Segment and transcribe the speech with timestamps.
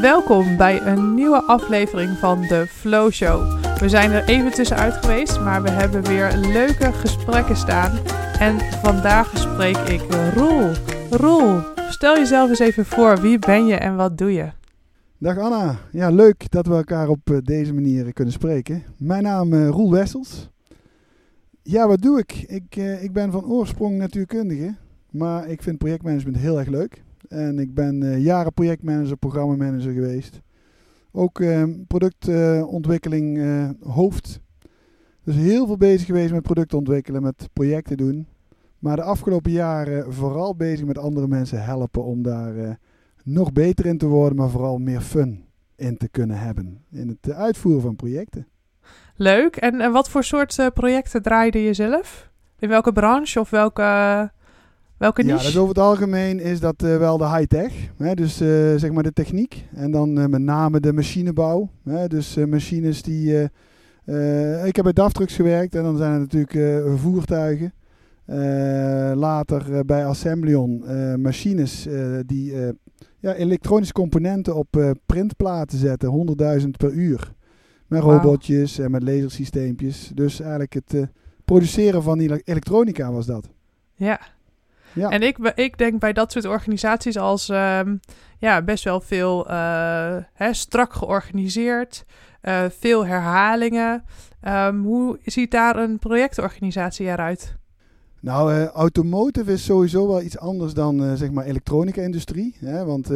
[0.00, 3.64] Welkom bij een nieuwe aflevering van de Flow Show.
[3.78, 7.98] We zijn er even tussenuit geweest, maar we hebben weer leuke gesprekken staan.
[8.38, 10.00] En vandaag spreek ik
[10.34, 10.70] Roel.
[11.10, 13.20] Roel, stel jezelf eens even voor.
[13.20, 14.50] Wie ben je en wat doe je?
[15.18, 15.78] Dag Anna.
[15.92, 18.82] Ja, leuk dat we elkaar op eh, deze manier kunnen spreken.
[18.96, 20.50] Mijn naam is Roel Wessels.
[21.62, 22.32] Ja, wat doe ik?
[22.32, 24.74] Ik, uh, ik ben van oorsprong natuurkundige,
[25.10, 27.02] maar ik vind projectmanagement heel erg leuk.
[27.30, 30.40] En ik ben uh, jaren projectmanager, programmamanager geweest.
[31.12, 34.40] Ook uh, productontwikkeling uh, hoofd.
[35.24, 38.26] Dus heel veel bezig geweest met producten ontwikkelen, met projecten doen.
[38.78, 42.78] Maar de afgelopen jaren vooral bezig met andere mensen helpen om daar
[43.24, 45.44] nog beter in te worden, maar vooral meer fun
[45.76, 46.84] in te kunnen hebben.
[46.90, 48.46] In het uitvoeren van projecten.
[49.16, 49.56] Leuk.
[49.56, 52.30] En, en wat voor soort projecten draaide je zelf?
[52.58, 54.30] In welke branche of welke
[55.00, 55.36] Welke niche?
[55.36, 57.72] Ja, dus over het algemeen is dat uh, wel de high-tech.
[58.14, 59.64] Dus uh, zeg maar de techniek.
[59.74, 61.70] En dan uh, met name de machinebouw.
[61.84, 62.06] Hè?
[62.08, 63.42] Dus machines die...
[64.64, 67.72] ik heb bij DAF gewerkt en dan zijn er natuurlijk voertuigen.
[69.18, 70.84] later bij Assembleon
[71.20, 71.86] machines
[72.26, 72.54] die
[73.18, 76.36] ja, elektronische componenten op printplaten zetten.
[76.60, 77.32] 100.000 per uur.
[77.86, 78.12] Met wow.
[78.12, 80.10] robotjes en met lasersysteempjes.
[80.14, 81.08] Dus eigenlijk het
[81.44, 83.48] produceren van elektronica was dat.
[83.94, 84.20] Ja,
[84.92, 85.08] ja.
[85.08, 88.00] En ik, ik denk bij dat soort organisaties als um,
[88.38, 92.04] ja, best wel veel uh, hè, strak georganiseerd,
[92.42, 94.04] uh, veel herhalingen.
[94.48, 97.54] Um, hoe ziet daar een projectorganisatie eruit?
[98.20, 102.56] Nou, uh, automotive is sowieso wel iets anders dan zeg maar elektronica-industrie.
[102.84, 103.08] Want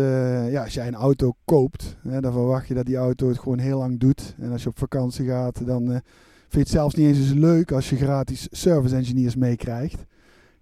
[0.50, 3.58] ja, als jij een auto koopt, hè, dan verwacht je dat die auto het gewoon
[3.58, 4.34] heel lang doet.
[4.38, 6.02] En als je op vakantie gaat, dan vind
[6.48, 10.04] je het zelfs niet eens eens leuk als je gratis service engineers meekrijgt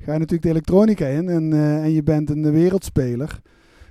[0.02, 3.40] ga je natuurlijk de elektronica in en, uh, en je bent een wereldspeler.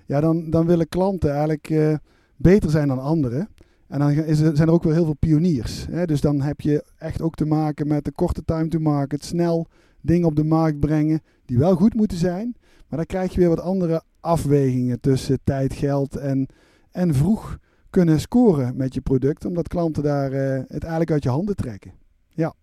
[0.05, 1.95] Ja, dan, dan willen klanten eigenlijk uh,
[2.35, 3.49] beter zijn dan anderen.
[3.87, 5.85] En dan is er, zijn er ook wel heel veel pioniers.
[5.89, 6.05] Hè?
[6.05, 9.25] Dus dan heb je echt ook te maken met de korte time to market.
[9.25, 9.67] Snel
[10.01, 12.55] dingen op de markt brengen die wel goed moeten zijn.
[12.87, 16.47] Maar dan krijg je weer wat andere afwegingen tussen tijd, geld en,
[16.91, 17.57] en vroeg
[17.89, 19.45] kunnen scoren met je product.
[19.45, 21.91] Omdat klanten daar uh, het eigenlijk uit je handen trekken.
[22.29, 22.53] Ja.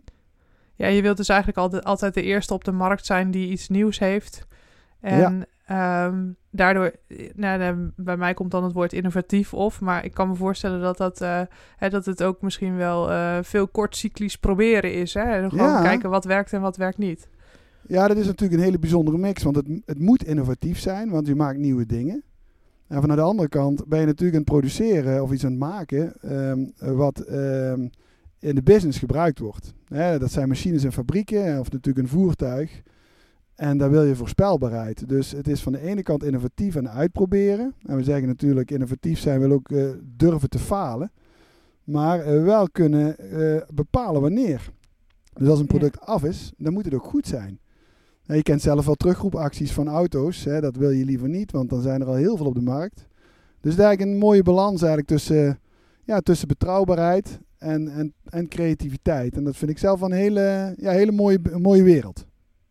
[0.79, 3.69] Ja, je wilt dus eigenlijk altijd, altijd de eerste op de markt zijn die iets
[3.69, 4.47] nieuws heeft.
[5.01, 6.07] En ja.
[6.07, 6.93] um, daardoor,
[7.35, 10.97] nou, bij mij komt dan het woord innovatief of, maar ik kan me voorstellen dat,
[10.97, 11.41] dat, uh,
[11.77, 15.15] hè, dat het ook misschien wel uh, veel kortcyclisch proberen is.
[15.15, 15.23] Hè?
[15.23, 15.83] En gewoon ja.
[15.83, 17.29] kijken wat werkt en wat werkt niet.
[17.87, 21.27] Ja, dat is natuurlijk een hele bijzondere mix, want het, het moet innovatief zijn, want
[21.27, 22.23] je maakt nieuwe dingen.
[22.89, 25.61] En vanuit de andere kant ben je natuurlijk aan het produceren of iets aan het
[25.61, 27.31] maken um, wat...
[27.31, 27.91] Um,
[28.39, 29.75] in de business gebruikt wordt.
[30.19, 32.83] dat zijn machines en fabrieken of natuurlijk een voertuig.
[33.55, 35.09] En daar wil je voorspelbaarheid.
[35.09, 37.75] Dus het is van de ene kant innovatief en uitproberen.
[37.87, 41.13] En we zeggen natuurlijk innovatief zijn wil ook uh, durven te falen.
[41.85, 44.71] Maar uh, wel kunnen uh, bepalen wanneer.
[45.33, 47.61] Dus als een product af is, dan moet het ook goed zijn.
[48.23, 50.45] je kent zelf wel terugroepacties van auto's.
[50.45, 52.63] Hè, dat wil je liever niet, want dan zijn er al heel veel op de
[52.63, 53.07] markt.
[53.61, 55.59] Dus daar is een mooie balans eigenlijk tussen,
[56.05, 59.37] ja, tussen betrouwbaarheid en, en, en creativiteit.
[59.37, 62.27] En dat vind ik zelf een hele, ja, hele mooie, mooie wereld.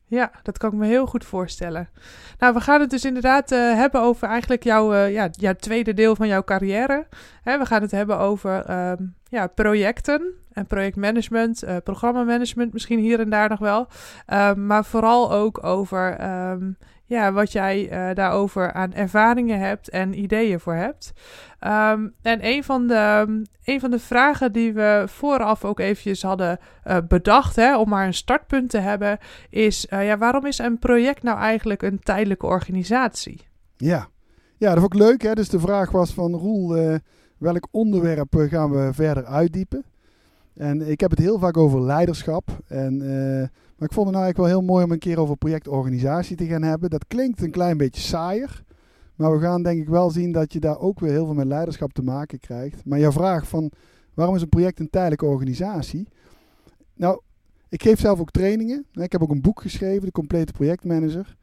[0.09, 1.89] Ja, dat kan ik me heel goed voorstellen.
[2.37, 5.93] Nou, we gaan het dus inderdaad uh, hebben over eigenlijk jouw, uh, ja, jouw tweede
[5.93, 7.07] deel van jouw carrière.
[7.41, 13.19] Hè, we gaan het hebben over um, ja, projecten en projectmanagement, uh, programmamanagement misschien hier
[13.19, 13.87] en daar nog wel.
[14.33, 16.77] Um, maar vooral ook over um,
[17.07, 21.13] ja, wat jij uh, daarover aan ervaringen hebt en ideeën voor hebt.
[21.59, 23.25] Um, en een van, de,
[23.63, 28.05] een van de vragen die we vooraf ook eventjes hadden uh, bedacht, hè, om maar
[28.05, 29.17] een startpunt te hebben,
[29.49, 33.47] is uh, ja, waarom is een project nou eigenlijk een tijdelijke organisatie?
[33.77, 34.07] Ja,
[34.57, 35.21] ja dat vond ik leuk.
[35.21, 35.33] Hè?
[35.33, 36.99] Dus de vraag was van Roel,
[37.37, 39.83] welk onderwerp gaan we verder uitdiepen?
[40.55, 43.51] En ik heb het heel vaak over leiderschap en...
[43.77, 46.45] Maar ik vond het nou eigenlijk wel heel mooi om een keer over projectorganisatie te
[46.45, 46.89] gaan hebben.
[46.89, 48.63] Dat klinkt een klein beetje saaier.
[49.15, 51.47] Maar we gaan denk ik wel zien dat je daar ook weer heel veel met
[51.47, 52.85] leiderschap te maken krijgt.
[52.85, 53.71] Maar jouw vraag van
[54.13, 56.07] waarom is een project een tijdelijke organisatie?
[56.93, 57.21] Nou,
[57.69, 58.85] ik geef zelf ook trainingen.
[58.91, 61.35] Ik heb ook een boek geschreven, de complete projectmanager.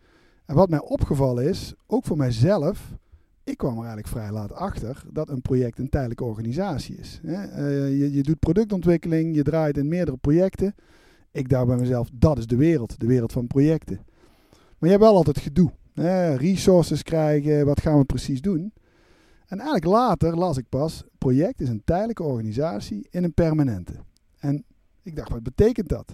[0.47, 2.95] En wat mij opgevallen is, ook voor mijzelf,
[3.45, 7.21] ik kwam er eigenlijk vrij laat achter dat een project een tijdelijke organisatie is.
[7.23, 10.75] Je, je doet productontwikkeling, je draait in meerdere projecten.
[11.35, 14.01] Ik dacht bij mezelf, dat is de wereld, de wereld van projecten.
[14.51, 15.71] Maar je hebt wel altijd gedoe.
[15.95, 16.35] Hè?
[16.35, 18.73] Resources krijgen, wat gaan we precies doen?
[19.47, 23.93] En eigenlijk later las ik pas, project is een tijdelijke organisatie in een permanente.
[24.39, 24.65] En
[25.03, 26.13] ik dacht, wat betekent dat?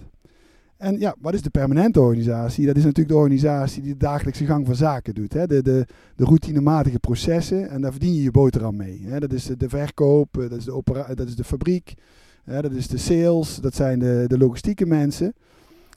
[0.77, 2.65] En ja, wat is de permanente organisatie?
[2.65, 5.33] Dat is natuurlijk de organisatie die de dagelijkse gang van zaken doet.
[5.33, 5.47] Hè?
[5.47, 5.85] De, de,
[6.15, 9.01] de routinematige processen en daar verdien je je boterham mee.
[9.05, 9.19] Hè?
[9.19, 11.93] Dat is de, verkoop, dat is de, opera dat is de fabriek,
[12.43, 15.33] dat is de sales, dat zijn de, de logistieke mensen.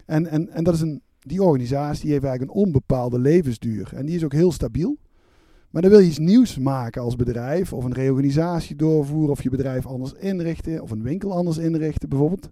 [0.07, 3.93] En, en, en dat is een, die organisatie die heeft eigenlijk een onbepaalde levensduur.
[3.95, 4.97] En die is ook heel stabiel.
[5.71, 9.51] Maar dan wil je iets nieuws maken als bedrijf, of een reorganisatie doorvoeren, of je
[9.51, 12.49] bedrijf anders inrichten, of een winkel anders inrichten bijvoorbeeld.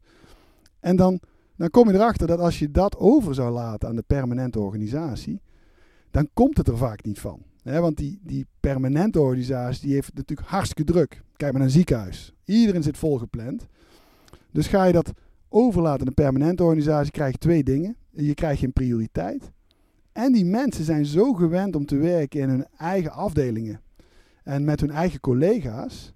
[0.81, 1.21] En dan,
[1.57, 5.41] dan kom je erachter dat als je dat over zou laten aan de permanente organisatie,
[6.11, 7.43] dan komt het er vaak niet van.
[7.63, 11.23] want die, die permanente organisatie die heeft natuurlijk hartstikke druk.
[11.37, 12.35] Kijk maar naar een ziekenhuis.
[12.45, 13.67] Iedereen zit volgepland.
[14.53, 15.13] Dus ga je dat
[15.49, 17.97] overlaten aan de permanente organisatie, krijg je twee dingen.
[18.11, 19.53] Je krijgt geen prioriteit.
[20.13, 23.81] En die mensen zijn zo gewend om te werken in hun eigen afdelingen
[24.43, 26.13] en met hun eigen collega's,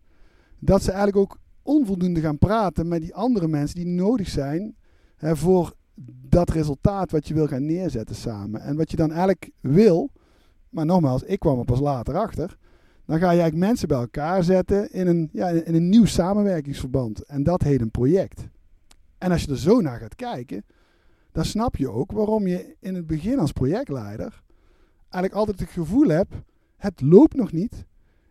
[0.58, 4.76] dat ze eigenlijk ook onvoldoende gaan praten met die andere mensen die nodig zijn
[5.16, 5.74] hè, voor
[6.28, 8.60] dat resultaat wat je wil gaan neerzetten samen.
[8.60, 10.10] En wat je dan eigenlijk wil,
[10.68, 12.56] maar nogmaals, ik kwam er pas later achter,
[13.06, 17.25] dan ga je eigenlijk mensen bij elkaar zetten in een, ja, in een nieuw samenwerkingsverband.
[17.25, 18.49] En dat heet een project.
[19.19, 20.64] En als je er zo naar gaat kijken,
[21.32, 24.44] dan snap je ook waarom je in het begin als projectleider
[25.17, 26.35] eigenlijk altijd het gevoel hebt,
[26.76, 27.85] het loopt nog niet.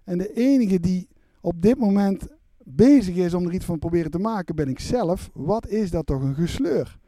[0.04, 1.08] En de enige die
[1.42, 2.28] op dit moment
[2.64, 5.30] bezig is om er iets van proberen te maken, ben ik zelf.
[5.34, 7.00] Wat is dat toch een gesleur?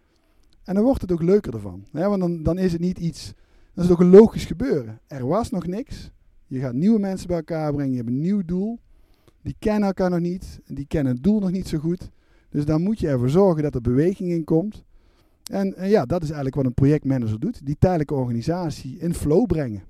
[0.63, 1.85] En dan wordt het ook leuker ervan.
[1.91, 2.07] Hè?
[2.07, 3.33] Want dan, dan is het niet iets,
[3.73, 4.99] dat is ook een logisch gebeuren.
[5.07, 6.11] Er was nog niks.
[6.47, 8.79] Je gaat nieuwe mensen bij elkaar brengen, je hebt een nieuw doel.
[9.41, 12.09] Die kennen elkaar nog niet, die kennen het doel nog niet zo goed.
[12.49, 14.83] Dus dan moet je ervoor zorgen dat er beweging in komt.
[15.51, 17.65] En, ja, dat is eigenlijk wat een projectmanager doet.
[17.65, 19.83] Die tijdelijke organisatie in flow brengen.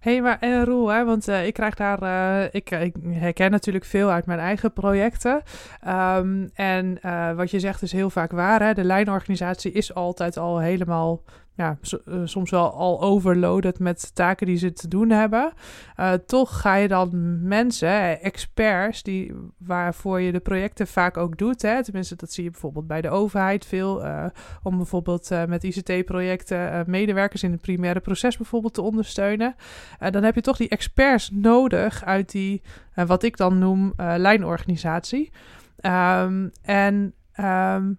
[0.00, 3.50] Hé, hey, maar en Roel, hè, want uh, ik krijg daar, uh, ik, ik, herken
[3.50, 5.42] natuurlijk veel uit mijn eigen projecten.
[5.88, 6.98] Um, en
[7.36, 8.62] wat je zegt is heel vaak waar.
[8.62, 8.74] Hè?
[8.74, 11.22] De lijnorganisatie is altijd al helemaal
[11.60, 15.52] ja, eh, soms wel al overloaded met taken die ze te doen hebben.
[15.96, 21.62] Uh, toch ga je dan mensen, experts, die, waarvoor je de projecten vaak ook doet.
[21.62, 24.04] Hè, tenminste, dat zie je bijvoorbeeld bij de overheid veel.
[24.04, 24.24] Uh,
[24.62, 29.54] om bijvoorbeeld met ICT-projecten medewerkers in het primaire proces bijvoorbeeld te ondersteunen.
[30.10, 32.62] dan heb je toch die experts nodig uit die,
[32.94, 35.32] wat ik dan noem, lijnorganisatie.
[35.82, 37.98] Um, en um,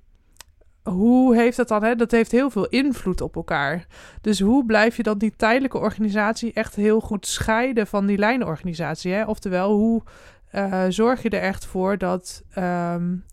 [0.83, 1.83] hoe heeft dat dan?
[1.83, 1.95] Hè?
[1.95, 3.87] Dat heeft heel veel invloed op elkaar.
[4.21, 9.11] Dus hoe blijf je dan die tijdelijke organisatie echt heel goed scheiden van die lijnorganisatie?
[9.11, 9.25] Hè?
[9.25, 10.01] Oftewel, hoe
[10.55, 13.23] uh, zorg je er echt voor dat um,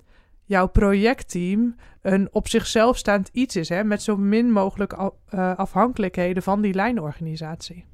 [0.45, 3.85] jouw projectteam een op zichzelf staand iets is, hè?
[3.85, 7.85] met zo min mogelijk uh, afhankelijkheden van die lijnorganisatie?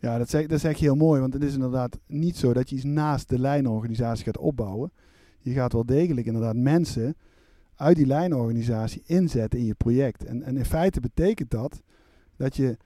[0.00, 2.70] Ja, dat zeg, dat zeg je heel mooi, want het is inderdaad niet zo dat
[2.70, 4.92] je iets naast de lijnorganisatie gaat opbouwen.
[5.40, 7.16] Je gaat wel degelijk inderdaad mensen
[7.76, 10.24] uit die lijnorganisatie inzetten in je project.
[10.24, 11.82] En, en in feite betekent dat
[12.36, 12.76] dat je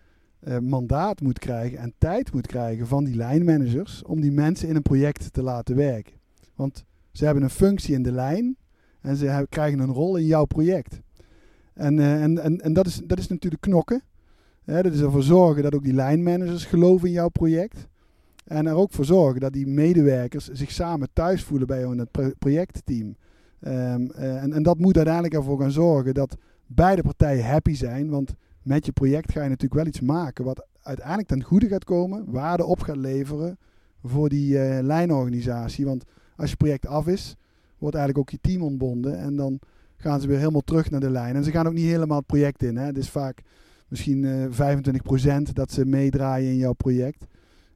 [0.40, 4.76] uh, mandaat moet krijgen en tijd moet krijgen van die lijnmanagers om die mensen in
[4.76, 6.14] een project te laten werken.
[6.55, 8.56] Want ze hebben een functie in de lijn
[9.00, 11.00] en ze krijgen een rol in jouw project.
[11.75, 14.02] En, uh, en, en, en dat, is, dat is natuurlijk knokken.
[14.64, 17.87] Dat is ervoor zorgen dat ook die lijnmanagers geloven in jouw project.
[18.44, 21.99] En er ook voor zorgen dat die medewerkers zich samen thuis voelen bij jou in
[21.99, 23.17] het projectteam.
[23.60, 28.10] Um, en, en, dat moet uiteindelijk ervoor gaan zorgen dat beide partijen happy zijn.
[28.10, 31.84] Want met je project ga je natuurlijk wel iets maken wat uiteindelijk ten goede gaat
[31.84, 33.58] komen, waarde op gaat leveren
[34.05, 35.84] voor die uh, lijnorganisatie.
[35.84, 36.05] Want
[36.37, 37.37] als je project af is,
[37.78, 39.61] wordt eigenlijk ook je team ontbonden en dan
[39.97, 41.37] gaan ze weer helemaal terug naar de lijn.
[41.37, 42.76] En ze gaan ook niet helemaal het project in.
[42.76, 42.85] Hè.
[42.85, 43.42] Het is vaak
[43.88, 44.76] misschien uh,
[45.49, 47.25] 25% dat ze meedraaien in jouw project.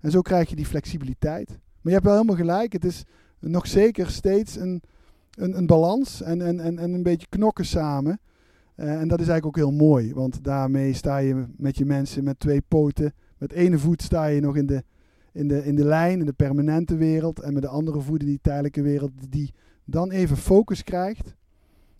[0.00, 1.48] En zo krijg je die flexibiliteit.
[1.48, 2.72] Maar je hebt wel helemaal gelijk.
[2.72, 3.04] Het is
[3.38, 4.82] nog zeker steeds een,
[5.38, 8.20] een, een balans en, en, en, en een beetje knokken samen.
[8.76, 12.24] Uh, en dat is eigenlijk ook heel mooi, want daarmee sta je met je mensen
[12.24, 13.12] met twee poten.
[13.38, 14.82] Met ene voet sta je nog in de,
[15.32, 17.40] in de, in de lijn, in de permanente wereld.
[17.40, 21.34] En met de andere voet in die tijdelijke wereld, die dan even focus krijgt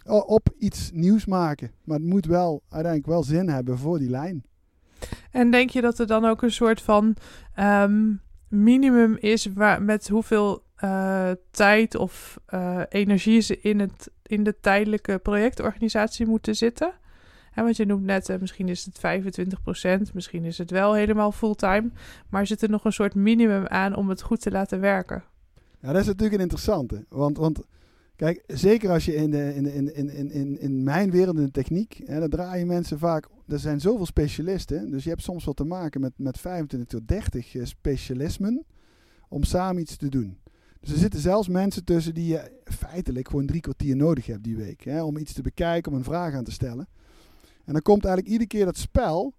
[0.04, 1.70] op iets nieuws maken.
[1.84, 4.44] Maar het moet wel uiteindelijk wel zin hebben voor die lijn.
[5.30, 7.16] En denk je dat er dan ook een soort van
[7.58, 9.48] um, minimum is
[9.80, 16.54] met hoeveel uh, tijd of uh, energie ze in, het, in de tijdelijke projectorganisatie moeten
[16.56, 16.92] zitten.
[17.50, 18.98] Hè, want je noemt net, uh, misschien is het
[20.08, 21.90] 25%, misschien is het wel helemaal fulltime.
[22.28, 25.24] Maar zit er nog een soort minimum aan om het goed te laten werken?
[25.80, 27.04] Ja, dat is natuurlijk een interessante.
[27.08, 27.60] Want, want
[28.16, 31.50] kijk, zeker als je in, de, in, in, in, in, in mijn wereld, in de
[31.50, 33.28] techniek, hè, dan draaien mensen vaak.
[33.48, 34.90] Er zijn zoveel specialisten.
[34.90, 38.64] Dus je hebt soms wel te maken met, met 25 tot 30 specialismen
[39.28, 40.38] om samen iets te doen.
[40.82, 44.56] Dus er zitten zelfs mensen tussen die je feitelijk gewoon drie kwartier nodig hebt die
[44.56, 44.84] week.
[44.84, 46.88] Hè, om iets te bekijken, om een vraag aan te stellen.
[47.64, 49.34] En dan komt eigenlijk iedere keer dat spel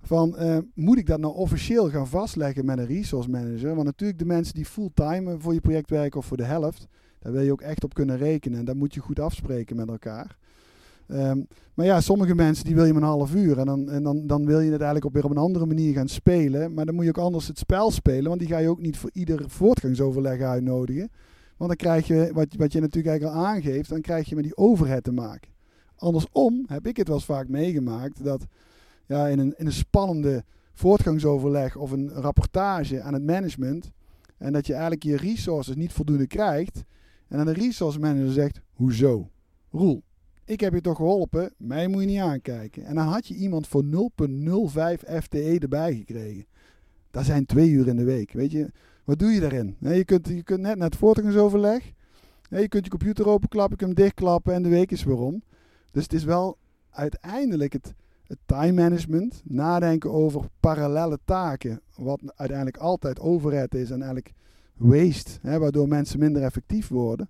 [0.00, 3.74] van eh, moet ik dat nou officieel gaan vastleggen met een resource manager?
[3.74, 6.86] Want natuurlijk de mensen die fulltime voor je project werken of voor de helft,
[7.18, 8.58] daar wil je ook echt op kunnen rekenen.
[8.58, 10.36] En dat moet je goed afspreken met elkaar.
[11.08, 11.40] Ehm,
[11.74, 13.58] maar ja, sommige mensen die wil je maar een half uur.
[13.58, 15.94] En, dan, en dan, dan wil je het eigenlijk op weer op een andere manier
[15.94, 16.74] gaan spelen.
[16.74, 18.28] Maar dan moet je ook anders het spel spelen.
[18.28, 21.10] Want die ga je ook niet voor ieder voortgangsoverleg uitnodigen.
[21.56, 24.44] Want dan krijg je, wat, wat je natuurlijk eigenlijk al aangeeft, dan krijg je met
[24.44, 25.50] die overhead te maken.
[25.96, 28.46] Andersom heb ik het wel eens vaak meegemaakt dat
[29.06, 30.44] ja, in, een, in een spannende
[30.74, 33.90] voortgangsoverleg of een rapportage aan het management.
[34.38, 36.84] En dat je eigenlijk je resources niet voldoende krijgt.
[37.28, 39.30] En dan de resource manager zegt, hoezo?
[39.70, 40.02] Roel,
[40.46, 42.84] ik heb je toch geholpen, mij moet je niet aankijken.
[42.84, 43.90] En dan had je iemand voor 0,05
[45.22, 46.46] FTE erbij gekregen.
[47.10, 48.32] Dat zijn twee uur in de week.
[48.32, 48.70] Weet je,
[49.04, 49.76] wat doe je daarin?
[49.80, 51.92] Je kunt, je kunt net naar het voortgangsoverleg.
[52.48, 55.42] Je kunt je computer openklappen, je kunt hem dichtklappen en de week is weer om.
[55.90, 56.58] Dus het is wel
[56.90, 57.94] uiteindelijk het,
[58.46, 64.32] time management, nadenken over parallele taken, wat uiteindelijk altijd overhead is en eigenlijk
[64.76, 67.28] waste, hè, waardoor mensen minder effectief worden.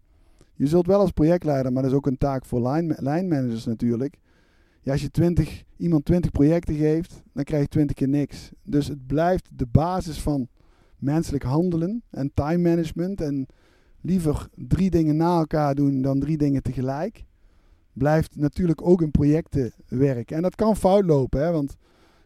[0.57, 4.19] Je zult wel als projectleider, maar dat is ook een taak voor line, managers natuurlijk.
[4.83, 8.51] Ja, als je 20, iemand 20 projecten geeft, dan krijg je 20 keer niks.
[8.63, 10.49] Dus het blijft de basis van
[10.99, 13.21] menselijk handelen en time management.
[13.21, 13.47] En
[14.01, 17.25] liever drie dingen na elkaar doen dan drie dingen tegelijk.
[17.93, 20.37] Blijft natuurlijk ook in projecten werken.
[20.37, 21.77] En dat kan fout lopen, hè, want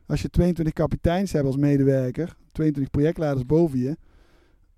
[0.06, 3.96] als je 22 kapiteins hebt als medewerker, 22 projectleiders boven je,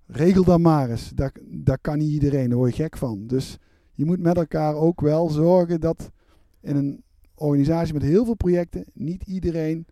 [0.07, 1.11] regel dan maar eens.
[1.45, 3.27] Daar, kan niet iedereen, daar word je gek van.
[3.27, 3.57] Dus
[3.93, 6.11] je moet met elkaar ook wel zorgen dat
[6.61, 7.03] in een
[7.35, 9.85] organisatie met heel veel projecten niet iedereen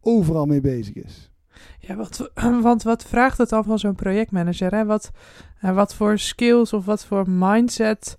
[0.00, 1.30] overal mee bezig is.
[1.78, 2.30] Ja, wat,
[2.62, 4.74] want wat vraagt het dan van zo'n projectmanager?
[4.74, 4.84] Hè?
[4.84, 5.10] Wat,
[5.60, 8.16] wat voor skills of wat voor mindset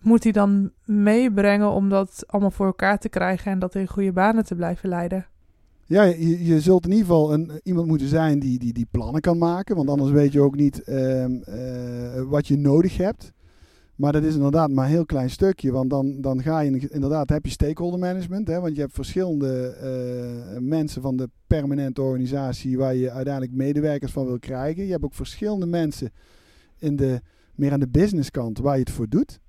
[0.00, 4.12] moet hij dan meebrengen om dat allemaal voor elkaar te krijgen en dat in goede
[4.12, 5.26] banen te blijven leiden?
[5.86, 9.38] Ja, je, zult in ieder geval een, iemand moeten zijn die, die die plannen kan
[9.38, 9.76] maken.
[9.76, 13.32] Want anders weet je ook niet ehm, eh, wat je nodig hebt.
[13.94, 15.72] Maar dat is inderdaad maar een heel klein stukje.
[15.72, 18.48] Want dan, dan ga je inderdaad, heb je stakeholder management.
[18.48, 24.12] Hè, want je hebt verschillende eh, mensen van de permanente organisatie waar je uiteindelijk medewerkers
[24.12, 24.84] van wil krijgen.
[24.84, 26.10] Je hebt ook verschillende mensen
[26.78, 27.20] in de,
[27.54, 29.40] meer aan de businesskant waar je het voor doet.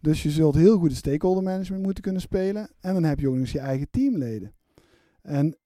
[0.00, 2.68] Dus je zult heel goed de stakeholder management moeten kunnen spelen.
[2.80, 4.52] En dan heb je ook nog eens je eigen teamleden.
[5.22, 5.56] En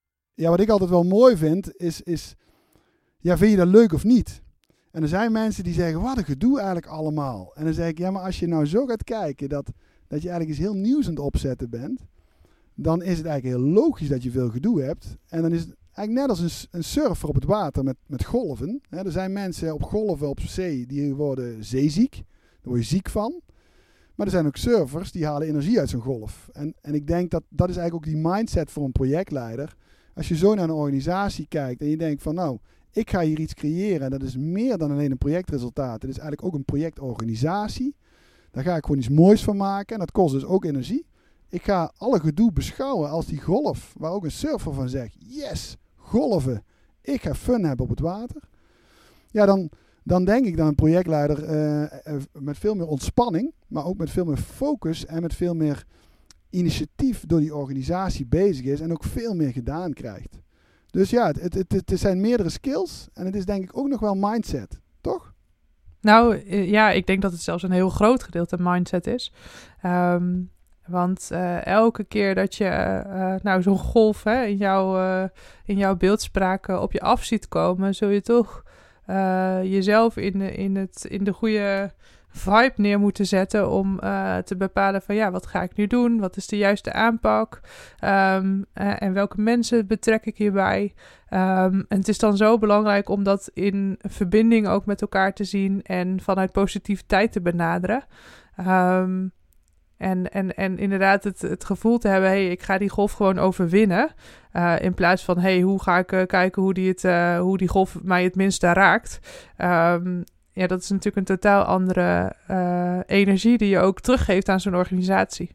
[0.40, 2.34] ja, wat ik altijd wel mooi vind, is, is
[3.18, 4.42] ja, vind je dat leuk of niet?
[4.90, 7.52] En er zijn mensen die zeggen, wat een gedoe eigenlijk allemaal.
[7.54, 9.66] En dan zeg ik, ja, maar als je nou zo gaat kijken dat,
[10.08, 12.00] dat je eigenlijk iets heel nieuws aan het opzetten bent,
[12.74, 15.16] dan is het eigenlijk heel logisch dat je veel gedoe hebt.
[15.28, 18.24] En dan is het eigenlijk net als een, een surfer op het water met, met
[18.24, 18.80] golven.
[18.88, 22.12] er zijn mensen op golven op zee die worden zeeziek.
[22.12, 23.40] Daar word je ziek van.
[24.14, 26.48] Maar er zijn ook surfers die halen energie uit zo'n golf.
[26.52, 29.76] En, en ik denk dat dat is eigenlijk ook die mindset voor een projectleider.
[30.20, 32.58] Als je zo naar een organisatie kijkt en je denkt van nou,
[32.92, 36.02] ik ga hier iets creëren en dat is meer dan alleen een projectresultaat.
[36.02, 37.96] Het is eigenlijk ook een projectorganisatie.
[38.50, 41.06] Daar ga ik gewoon iets moois van maken en dat kost dus ook energie.
[41.48, 45.76] Ik ga alle gedoe beschouwen als die golf, waar ook een surfer van zegt, yes,
[45.96, 46.64] golven,
[47.02, 48.42] ik ga fun hebben op het water.
[49.30, 49.70] Ja, dan,
[50.02, 54.24] dan denk ik dat een projectleider uh, met veel meer ontspanning, maar ook met veel
[54.24, 55.86] meer focus en met veel meer
[56.50, 60.38] initiatief door die organisatie bezig is en ook veel meer gedaan krijgt.
[60.90, 64.14] Dus ja, het, het, zijn meerdere skills en het is denk ik ook nog wel
[64.14, 65.34] mindset, toch?
[66.00, 69.32] Nou eh, ja, ik denk dat het zelfs een heel groot gedeelte mindset is.
[69.84, 70.50] Um,
[70.86, 72.64] want uh, elke keer dat je
[73.06, 75.28] uh, nou, zo'n golf hè, in, jouw,
[75.64, 78.62] in jouw beeldspraak op je af ziet komen, zul je toch
[79.62, 81.92] jezelf in, in, het, in de goede
[82.30, 86.20] vibe neer moeten zetten om uh, te bepalen van ja, wat ga ik nu doen?
[86.20, 87.60] Wat is de juiste aanpak?
[88.04, 90.94] Um, uh, en welke mensen betrek ik hierbij?
[91.30, 95.44] Um, en het is dan zo belangrijk om dat in verbinding ook met elkaar te
[95.44, 98.04] zien en vanuit positiviteit te benaderen.
[98.68, 99.32] Um,
[99.96, 103.38] en, en, en inderdaad het, het gevoel te hebben, hey, ik ga die golf gewoon
[103.38, 104.10] overwinnen.
[104.52, 107.02] Uh, in plaats van, hey, hoe ga ik kijken hoe die, het,
[107.38, 109.20] hoe die golf mij het minste raakt.
[110.52, 114.74] Ja, dat is natuurlijk een totaal andere uh, energie die je ook teruggeeft aan zo'n
[114.76, 115.48] organisatie.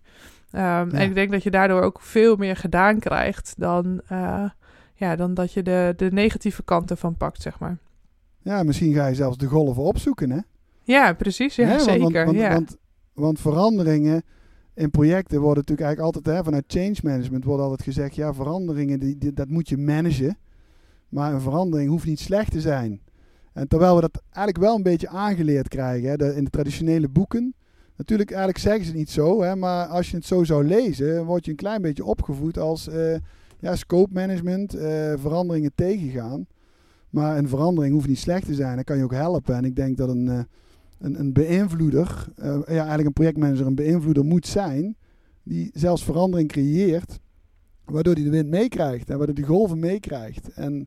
[0.52, 0.88] Um, ja.
[0.92, 4.50] En ik denk dat je daardoor ook veel meer gedaan krijgt dan, uh,
[4.94, 7.78] ja, dan dat je de, de negatieve kanten van pakt, zeg maar.
[8.42, 10.40] Ja, misschien ga je zelfs de golven opzoeken, hè?
[10.84, 11.56] Ja, precies.
[11.56, 12.00] Ja, zeker.
[12.00, 12.54] Want, want, ja.
[12.54, 12.78] Want,
[13.14, 14.24] want, veranderingen
[14.74, 19.00] in projecten worden natuurlijk eigenlijk altijd, hè, vanuit change management wordt altijd gezegd, ja, veranderingen,
[19.00, 20.38] die, die, dat moet je managen.
[21.10, 23.02] Maar een verandering hoeft niet slecht te zijn.
[23.56, 26.10] En terwijl we dat eigenlijk wel een beetje aangeleerd krijgen.
[26.10, 27.56] Hè, in de traditionele boeken
[27.98, 31.26] Natuurlijk, eigenlijk zeggen ze het niet zo, hè, maar als je het zo zou lezen,
[31.26, 33.16] word je een klein beetje opgevoed als uh,
[33.60, 34.82] ja, scope management, uh,
[35.18, 36.48] veranderingen tegengaan.
[37.10, 39.56] Maar een verandering hoeft niet slecht te zijn, dan kan je ook helpen.
[39.56, 40.40] En ik denk dat een, uh,
[41.00, 44.96] een, een beïnvloeder, ja, eigenlijk een projectmanager, een beïnvloeder moet zijn,
[45.44, 47.20] die zelfs verandering creëert,
[47.86, 50.54] waardoor hij de wind meekrijgt en waardoor hij golven meekrijgt.
[50.54, 50.86] En,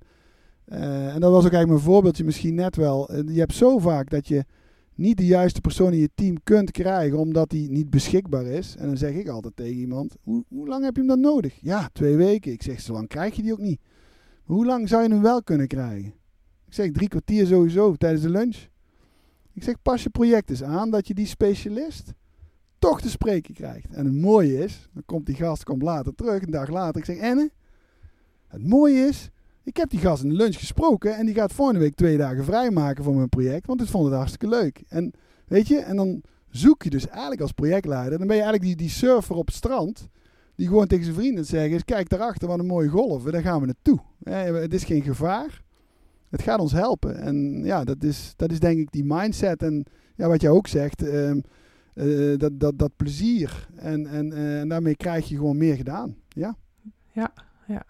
[0.68, 3.14] en dat was ook eigenlijk mijn voorbeeldje misschien net wel.
[3.14, 4.44] Je hebt zo vaak dat je
[4.98, 8.76] niet de juiste persoon in je team kunt krijgen omdat die niet beschikbaar is.
[8.76, 11.58] En dan zeg ik altijd tegen iemand: hoe, hoe lang heb je hem dan nodig?
[11.60, 12.52] Ja, twee weken.
[12.52, 13.80] Ik zeg: zo lang krijg je die ook niet.
[14.44, 16.14] hoe lang zou je hem wel kunnen krijgen?
[16.66, 18.56] Ik zeg: drie kwartier sowieso tijdens de lunch.
[19.52, 22.12] Ik zeg: pas je project eens aan dat je die specialist
[22.78, 23.92] toch te spreken krijgt.
[23.92, 27.00] En het mooie is, dan komt die gast komt later terug, een dag later.
[27.00, 27.50] Ik zeg: Enne,
[28.46, 29.30] het mooie is,
[29.62, 32.44] ik heb die gast in de lunch gesproken en die gaat volgende week twee dagen
[32.44, 34.82] vrijmaken voor mijn project, want het vond het hartstikke leuk.
[34.88, 35.12] En
[35.46, 38.86] weet je, en dan zoek je dus eigenlijk als projectleider, dan ben je eigenlijk die,
[38.86, 40.08] die surfer op het strand,
[40.54, 43.66] die gewoon tegen zijn vrienden zegt, kijk daarachter wat een mooie golven, daar gaan we
[43.66, 43.98] naartoe.
[44.60, 45.62] Het is geen gevaar,
[46.30, 47.20] het gaat ons helpen.
[47.20, 49.84] En ja, dat is, dat is denk ik die mindset en
[50.14, 51.30] ja, wat jij ook zegt, uh,
[51.94, 53.68] uh, dat, dat, dat plezier.
[53.76, 56.16] En, en, uh, en daarmee krijg je gewoon meer gedaan.
[56.28, 56.56] Ja,
[57.12, 57.32] ja,
[57.66, 57.84] ja.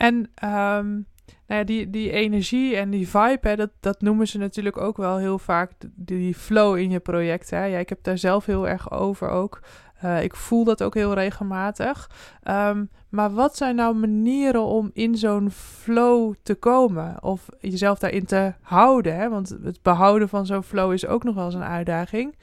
[0.00, 0.14] En
[0.44, 1.06] um,
[1.46, 4.96] nou ja, die, die energie en die vibe, hè, dat, dat noemen ze natuurlijk ook
[4.96, 7.50] wel heel vaak die flow in je project.
[7.50, 7.64] Hè.
[7.64, 9.60] Ja, ik heb daar zelf heel erg over ook.
[10.04, 12.10] Uh, ik voel dat ook heel regelmatig.
[12.48, 17.22] Um, maar wat zijn nou manieren om in zo'n flow te komen?
[17.22, 19.16] Of jezelf daarin te houden?
[19.16, 19.28] Hè?
[19.28, 22.36] Want het behouden van zo'n flow is ook nog wel eens een uitdaging.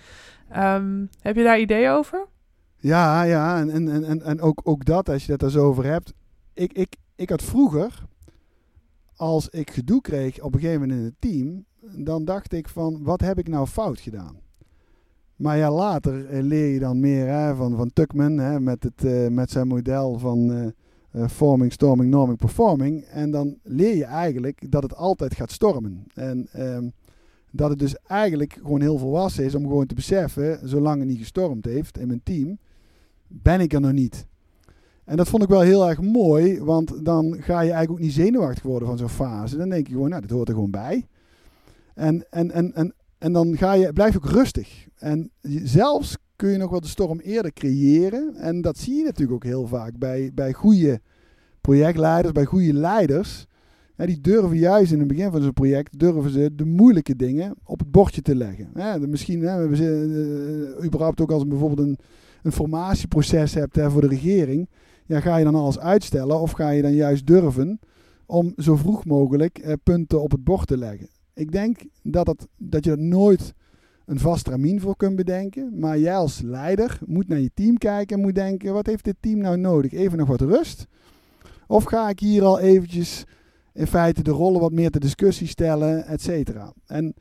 [0.57, 2.27] Um, heb je daar ideeën over?
[2.77, 3.59] Ja, ja.
[3.59, 6.13] En, en, en, en ook, ook dat, als je dat er zo over hebt.
[6.53, 8.05] Ik, ik, ik had vroeger,
[9.15, 11.65] als ik gedoe kreeg op een gegeven moment in het team,
[12.03, 14.39] dan dacht ik van, wat heb ik nou fout gedaan?
[15.35, 19.03] Maar ja, later eh, leer je dan meer hè, van, van Tuckman hè, met, het,
[19.03, 20.51] uh, met zijn model van
[21.11, 23.03] uh, forming, storming, norming, performing.
[23.03, 26.03] En dan leer je eigenlijk dat het altijd gaat stormen.
[26.13, 26.93] En um,
[27.51, 31.17] dat het dus eigenlijk gewoon heel volwassen is om gewoon te beseffen, zolang het niet
[31.17, 32.57] gestormd heeft in mijn team,
[33.27, 34.27] ben ik er nog niet.
[35.07, 38.13] En dat vond ik wel heel erg mooi, want dan ga je eigenlijk ook niet
[38.13, 39.57] zenuwachtig worden van zo'n fase.
[39.57, 41.05] Dan denk je gewoon, nou, dit hoort er gewoon bij.
[41.93, 44.87] En, en, en, en, en dan ga je, blijf ook rustig.
[44.95, 45.31] En
[45.63, 48.35] zelfs kun je nog wel de storm eerder creëren.
[48.35, 51.01] En dat zie je natuurlijk ook heel vaak bij, bij goede
[51.61, 53.45] projectleiders, bij goede leiders.
[53.95, 57.55] Ja, die durven juist in het begin van zo'n project, durven ze de moeilijke dingen
[57.63, 58.69] op het bordje te leggen.
[59.09, 59.77] Misschien hè, we
[60.79, 61.97] uh, überhaupt ook als bijvoorbeeld een,
[62.43, 64.67] een formatieproces hebt hè, voor de regering
[65.07, 67.79] ja, ga je dan alles uitstellen of ga je dan juist durven
[68.25, 71.07] om zo vroeg mogelijk eh, punten op het bord te leggen?
[71.33, 73.53] Ik denk dat, dat je er nooit
[74.05, 75.79] een vast termijn voor kunt bedenken.
[75.79, 79.15] Maar jij als leider moet naar je team kijken en moet denken: wat heeft dit
[79.19, 79.91] team nou nodig?
[79.91, 80.87] Even nog wat rust?
[81.67, 83.25] Of ga ik hier al eventjes
[83.73, 86.73] in feite de rollen wat meer ter discussie stellen, et cetera?
[86.85, 87.13] En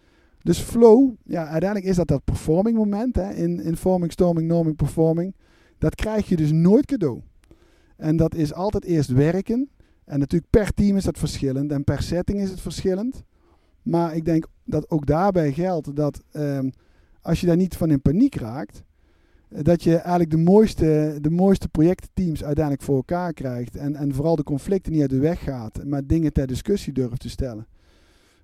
[0.42, 4.76] dus flow, ja, uiteindelijk is dat dat performing moment hè, in, in forming, storming, norming,
[4.76, 5.34] performing.
[5.78, 7.20] Dat krijg je dus nooit cadeau.
[7.96, 9.68] En dat is altijd eerst werken.
[10.04, 13.22] En natuurlijk per team is dat verschillend en per setting is het verschillend.
[13.82, 16.70] Maar ik denk dat ook daarbij geldt dat um,
[17.22, 18.84] als je daar niet van in paniek raakt,
[19.48, 23.76] eh, dat je eigenlijk de mooiste, de mooiste projectteams uiteindelijk voor elkaar krijgt.
[23.76, 27.20] En, en vooral de conflicten niet uit de weg gaat, maar dingen ter discussie durft
[27.20, 27.66] te stellen.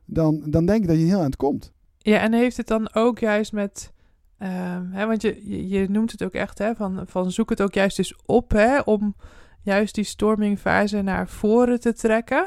[0.04, 1.72] Dan, dan denk ik dat je heel aan het komt.
[1.98, 3.92] Ja, en heeft het dan ook juist met.
[4.38, 7.74] Um, hè, want je, je, noemt het ook echt, hè, van, van zoek het ook
[7.74, 9.14] juist eens op, hè, om
[9.62, 12.46] juist die stormingfase naar voren te trekken.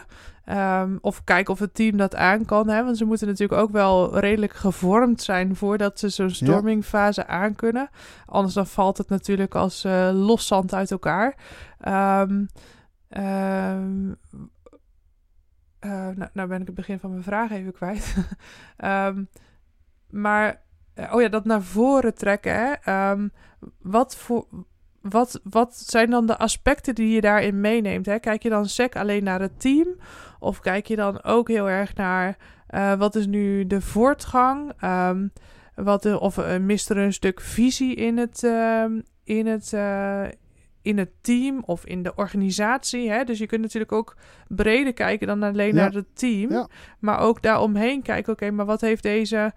[0.49, 2.69] Um, of kijken of het team dat aan kan.
[2.69, 2.83] Hè?
[2.83, 7.27] Want ze moeten natuurlijk ook wel redelijk gevormd zijn voordat ze zo'n stormingfase ja.
[7.27, 7.89] aan kunnen.
[8.25, 11.35] Anders dan valt het natuurlijk als uh, los zand uit elkaar.
[11.87, 12.47] Um,
[13.09, 14.17] um,
[15.79, 18.15] uh, nou, nou, ben ik het begin van mijn vraag even kwijt.
[20.25, 20.61] maar,
[20.93, 22.53] eh, oh ja, dat naar voren trekken.
[22.53, 23.15] Hè?
[23.79, 24.47] wat voor
[25.09, 28.05] wat, wat zijn dan de aspecten die je daarin meeneemt?
[28.05, 28.19] Hè?
[28.19, 29.87] Kijk je dan sec alleen naar het team?
[30.39, 32.37] Of kijk je dan ook heel erg naar
[32.69, 34.71] uh, wat is nu de voortgang?
[34.83, 35.31] Um,
[35.75, 38.85] wat of uh, mist er een stuk visie in het, uh,
[39.23, 40.23] in het, uh,
[40.81, 43.09] in het team of in de organisatie?
[43.09, 43.23] Hè?
[43.23, 44.15] Dus je kunt natuurlijk ook
[44.47, 45.81] breder kijken dan alleen ja.
[45.81, 46.51] naar het team.
[46.51, 46.67] Ja.
[46.99, 49.53] Maar ook daaromheen kijken, oké, okay, maar wat heeft deze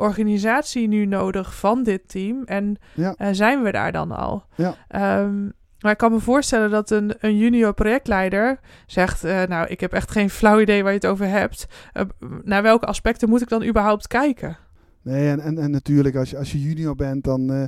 [0.00, 2.42] organisatie nu nodig van dit team?
[2.44, 3.14] En ja.
[3.18, 4.44] uh, zijn we daar dan al?
[4.56, 4.74] Ja.
[5.22, 9.80] Um, maar ik kan me voorstellen dat een, een junior projectleider zegt: uh, Nou, ik
[9.80, 11.66] heb echt geen flauw idee waar je het over hebt.
[11.94, 12.02] Uh,
[12.44, 14.56] naar welke aspecten moet ik dan überhaupt kijken?
[15.02, 17.52] Nee, en, en, en natuurlijk, als je, als je junior bent, dan.
[17.52, 17.62] eh,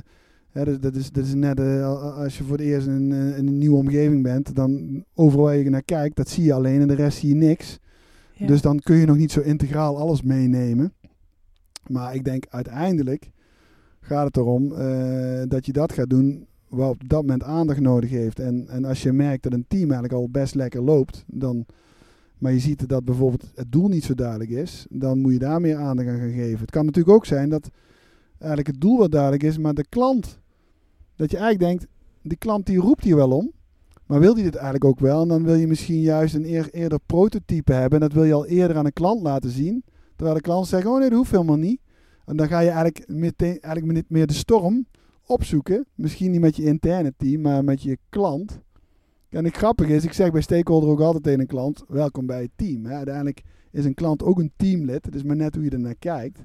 [0.51, 2.93] hè, dat, dat, is, dat is net eh, al- als je voor het eerst in,
[2.93, 4.55] een, eh, in een nieuwe omgeving bent.
[4.55, 7.35] Dan overal waar je naar kijkt, dat zie je alleen en de rest zie je
[7.35, 7.79] niks.
[8.33, 8.47] Ja.
[8.47, 10.93] Dus dan kun je nog niet zo integraal alles meenemen.
[11.89, 13.31] Maar ik denk uiteindelijk
[13.99, 18.09] gaat het erom eh, dat je dat gaat doen wat op dat moment aandacht nodig
[18.09, 18.39] heeft.
[18.39, 21.65] En, en als je merkt dat een team eigenlijk al best lekker loopt, dan,
[22.37, 25.61] maar je ziet dat bijvoorbeeld het doel niet zo duidelijk is, dan moet je daar
[25.61, 26.59] meer aandacht aan gaan geven.
[26.59, 27.69] Het kan natuurlijk ook zijn dat
[28.37, 30.39] eigenlijk het doel wat duidelijk is, maar de klant,
[31.15, 31.87] dat je eigenlijk denkt,
[32.21, 33.51] die klant die roept hier wel om,
[34.05, 35.21] maar wil die dit eigenlijk ook wel?
[35.21, 38.01] En dan wil je misschien juist een eer, eerder prototype hebben.
[38.01, 39.83] En dat wil je al eerder aan een klant laten zien.
[40.23, 41.79] Terwijl de klant zegt, oh nee, dat hoeft helemaal niet.
[42.25, 44.85] En dan ga je eigenlijk, meteen, eigenlijk niet meer de storm
[45.25, 45.85] opzoeken.
[45.95, 48.59] Misschien niet met je interne team, maar met je klant.
[49.29, 52.41] En het grappige is, ik zeg bij stakeholder ook altijd tegen een klant, welkom bij
[52.41, 52.87] het team.
[52.87, 55.05] Uiteindelijk is een klant ook een teamlid.
[55.05, 56.39] Het is maar net hoe je er naar kijkt.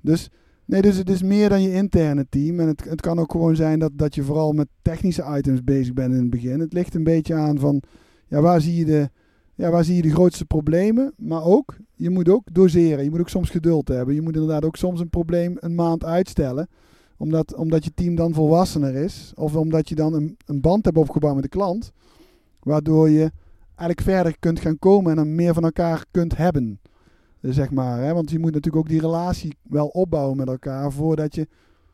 [0.00, 0.30] Dus,
[0.64, 2.60] nee, dus het is meer dan je interne team.
[2.60, 5.92] En het, het kan ook gewoon zijn dat, dat je vooral met technische items bezig
[5.92, 6.60] bent in het begin.
[6.60, 7.82] Het ligt een beetje aan van,
[8.28, 9.10] ja, waar zie je de,
[9.54, 11.12] ja, waar zie je de grootste problemen?
[11.16, 13.04] Maar ook, je moet ook doseren.
[13.04, 14.14] Je moet ook soms geduld hebben.
[14.14, 16.68] Je moet inderdaad ook soms een probleem een maand uitstellen.
[17.16, 19.32] Omdat, omdat je team dan volwassener is.
[19.34, 21.92] Of omdat je dan een, een band hebt opgebouwd met de klant.
[22.60, 23.30] Waardoor je
[23.66, 26.80] eigenlijk verder kunt gaan komen en dan meer van elkaar kunt hebben.
[27.40, 28.14] Zeg maar, hè?
[28.14, 31.48] Want je moet natuurlijk ook die relatie wel opbouwen met elkaar voordat je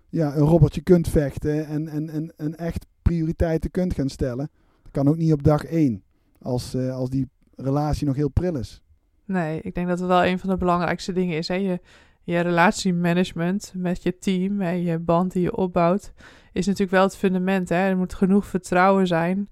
[0.09, 4.51] ja, een robbertje kunt vechten en, en, en, en echt prioriteiten kunt gaan stellen.
[4.83, 6.03] Dat kan ook niet op dag één,
[6.39, 7.29] als, eh, als die
[7.63, 8.83] relatie nog heel pril is.
[9.25, 11.49] Nee, ik denk dat het wel een van de belangrijkste dingen is.
[11.49, 11.55] Hè?
[11.55, 11.81] Je,
[12.23, 16.13] je relatiemanagement met je team en je band die je opbouwt,
[16.53, 17.69] is natuurlijk wel het fundament.
[17.69, 17.77] Hè?
[17.89, 19.49] Er moet genoeg vertrouwen zijn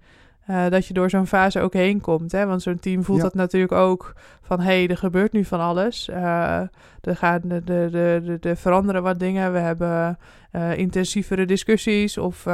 [0.48, 2.32] eh, dat je door zo'n fase ook heen komt.
[2.32, 2.46] Hè?
[2.46, 3.24] Want zo'n team voelt Ja.
[3.24, 6.08] dat natuurlijk ook van, hé, hey, er gebeurt nu van alles.
[6.08, 6.60] Eh,
[7.00, 9.52] er, gaan, de, de, de, de, er veranderen wat dingen.
[9.52, 10.18] We hebben
[10.50, 12.46] eh, intensievere discussies of...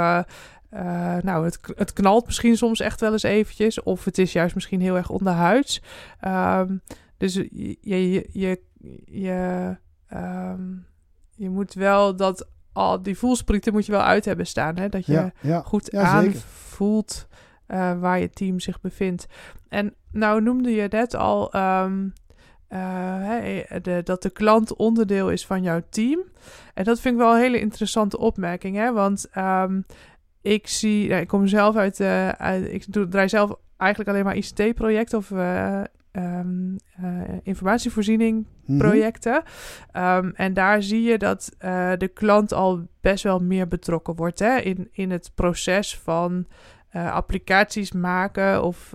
[0.75, 3.83] eh, nou, het, het knalt misschien soms echt wel eens eventjes.
[3.83, 5.83] Of het is juist misschien heel erg onderhuids.
[6.21, 6.77] Ehm,
[7.17, 8.61] dus je, je, je,
[9.05, 9.77] je,
[10.09, 10.63] ehm,
[11.35, 14.77] je moet wel dat al die voelsprieten moet je wel uit hebben staan.
[14.79, 14.89] Hè?
[14.89, 15.61] Dat je Ja, ja.
[15.61, 17.29] goed Ja, aanvoelt
[17.67, 19.27] eh, waar je team zich bevindt.
[19.69, 22.09] En nou noemde je net al ehm,
[22.69, 26.21] eh, de, dat de klant onderdeel is van jouw team.
[26.75, 28.77] En dat vind ik wel een hele interessante opmerking.
[28.77, 28.93] Hè?
[28.93, 29.29] Want
[30.45, 32.01] ik zie, nou, ik kom zelf uit,
[32.39, 35.83] uit ik doe, draai zelf eigenlijk alleen maar ICT-projecten of eh,
[37.43, 38.79] informatievoorziening Mhm.
[38.79, 39.43] projecten.
[39.93, 41.51] Ehm, en daar zie je dat
[41.99, 46.47] de klant al best wel meer betrokken wordt hè, in, in het proces van
[46.93, 48.95] applicaties maken of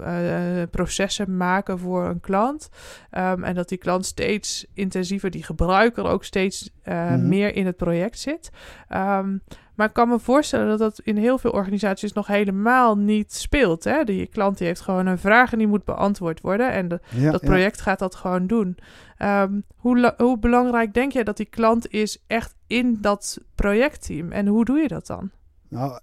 [0.71, 2.69] processen maken voor een klant.
[3.09, 7.27] Ehm, en dat die klant steeds intensiever, die gebruiker ook steeds Mhm.
[7.27, 8.49] meer in het project zit.
[8.87, 9.37] Ehm,
[9.79, 13.83] maar ik kan me voorstellen dat dat in heel veel organisaties nog helemaal niet speelt.
[13.83, 14.03] Hè?
[14.03, 16.71] Die klant die heeft gewoon een vraag en die moet beantwoord worden.
[16.71, 17.47] En de, Ja, dat ja.
[17.47, 18.77] project gaat dat gewoon doen.
[19.17, 24.31] Ehm, hoe, hoe belangrijk denk jij dat die klant is echt in dat projectteam?
[24.31, 25.29] En hoe doe je dat dan?
[25.69, 25.99] Nou,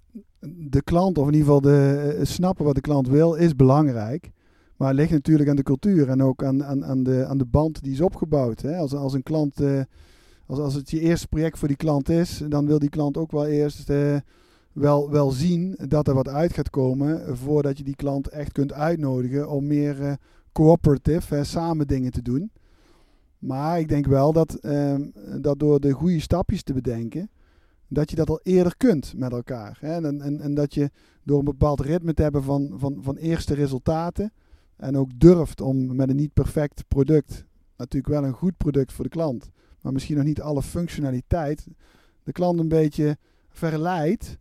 [0.69, 4.31] de klant, of in ieder geval de, eh, snappen wat de klant wil, is belangrijk.
[4.77, 7.45] Maar het ligt natuurlijk aan de cultuur en ook aan, aan, aan, de, aan de
[7.45, 8.61] band die is opgebouwd.
[8.61, 8.77] Hè.
[8.77, 9.81] Als, als een klant, eh,
[10.47, 13.31] als, als het je eerste project voor die klant is, dan wil die klant ook
[13.31, 14.15] wel eerst eh,
[14.73, 17.37] wel, wel zien dat er wat uit gaat komen.
[17.37, 20.13] Voordat je die klant echt kunt uitnodigen om meer eh,
[20.51, 22.51] cooperative, samen dingen te doen.
[23.39, 25.01] Maar ik denk wel dat, ehm,
[25.41, 27.29] dat door de goede stapjes te bedenken,
[27.87, 29.77] dat je dat al eerder kunt met elkaar.
[29.81, 29.93] Hè?
[29.93, 30.91] En, en, en dat je
[31.23, 34.31] door een bepaald ritme te hebben van, van, van eerste resultaten.
[34.75, 37.45] En ook durft om met een niet perfect product,
[37.77, 39.49] natuurlijk wel een goed product voor de klant,
[39.87, 41.67] maar misschien nog niet alle functionaliteit,
[42.23, 43.17] de klant een beetje
[43.49, 44.37] verleidt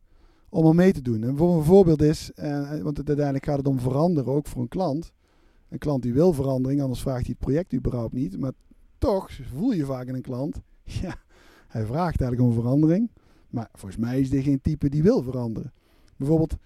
[0.49, 1.23] om er mee te doen.
[1.23, 4.69] En voor een voorbeeld is, eh, want uiteindelijk gaat het om veranderen, ook voor een
[4.69, 5.13] klant.
[5.69, 8.39] Een klant die wil verandering, anders vraagt hij het project überhaupt niet.
[8.39, 8.53] Maar
[8.99, 10.61] toch voel je vaak in een klant,
[11.03, 11.15] ja,
[11.69, 13.11] hij vraagt eigenlijk om verandering.
[13.51, 15.73] Maar volgens mij is dit geen type die wil veranderen.
[16.17, 16.57] Bijvoorbeeld,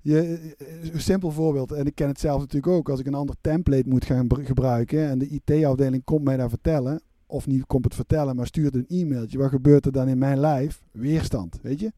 [0.00, 0.54] je,
[0.92, 3.88] een simpel voorbeeld, en ik ken het zelf natuurlijk ook, als ik een ander template
[3.88, 7.00] moet gaan br- gebruiken en de IT-afdeling komt mij daar vertellen,
[7.34, 10.38] of niet komt het vertellen, maar stuurt een e-mailtje, wat gebeurt er dan in mijn
[10.38, 10.82] lijf?
[10.90, 11.92] Weerstand, weet je?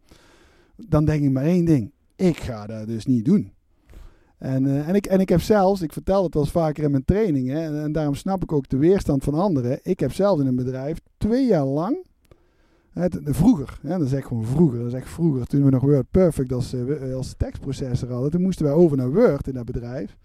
[0.76, 3.52] Dan denk ik maar één ding, ik ga dat dus niet doen.
[4.38, 6.90] En, eh, en, ik, en ik heb zelfs, ik vertel het wel eens vaker in
[6.90, 9.78] mijn trainingen, en, en daarom snap ik ook de weerstand van anderen.
[9.82, 12.04] Ik heb zelf in een bedrijf twee jaar lang
[13.24, 16.10] vroeger, hè, dat is echt gewoon vroeger, dat is echt vroeger, toen we nog Word
[16.10, 20.16] Perfect als, eh, als tekstprocessor hadden, toen moesten wij over naar Word in dat bedrijf.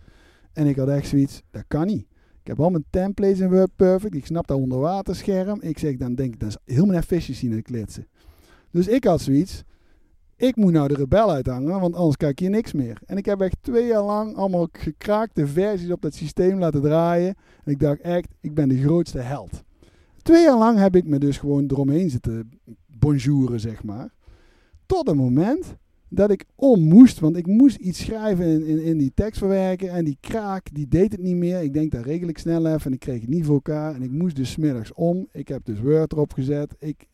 [0.54, 2.08] En ik had echt zoiets, dat kan niet.
[2.41, 4.15] Ik heb al mijn templates in WordPerfect.
[4.15, 5.62] Ik snap dat onderwaterscherm.
[5.62, 8.08] Ik zeg, dan denk ik, dat is helemaal efficiëntie in het klitsen.
[8.71, 9.63] Dus ik had zoiets.
[10.36, 13.01] Ik moet nou de rebel uithangen, want anders kijk je niks meer.
[13.06, 17.36] En ik heb echt twee jaar lang allemaal gekraakte versies op dat systeem laten draaien.
[17.63, 19.63] En ik dacht echt, ik ben de grootste held.
[20.21, 22.49] Twee jaar lang heb ik me dus gewoon eromheen zitten
[22.86, 24.13] bonjouren, zeg maar.
[24.86, 25.75] Tot het moment
[26.13, 30.06] dat ik om moest, want ik moest iets schrijven in, in, in die tekstverwerker en
[30.06, 31.62] die kraak, die deed het niet meer.
[31.62, 34.02] Ik denk, dat regel ik snel even en ik kreeg het niet voor elkaar en
[34.02, 35.28] ik moest dus middags om.
[35.32, 36.76] Ik heb dus Word erop gezet.
[36.80, 37.08] Ik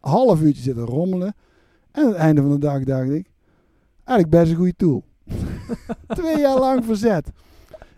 [0.00, 1.34] half uurtje zitten rommelen.
[1.90, 3.30] En aan het einde van de dag dacht ik,
[4.04, 5.04] eigenlijk best een goede tool.
[6.20, 7.30] Twee jaar lang verzet.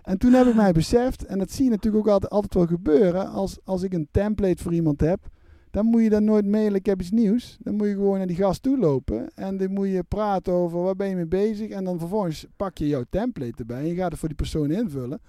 [0.03, 2.67] En toen heb ik mij beseft, en dat zie je natuurlijk ook altijd, altijd wel
[2.67, 5.29] gebeuren, als, als ik een template voor iemand heb,
[5.71, 7.59] dan moet je dan nooit mailen, ik heb iets nieuws.
[7.61, 10.83] Dan moet je gewoon naar die gast toe lopen en dan moet je praten over
[10.83, 11.71] waar ben je mee bezig.
[11.71, 14.71] En dan vervolgens pak je jouw template erbij en je gaat het voor die persoon
[14.71, 15.21] invullen.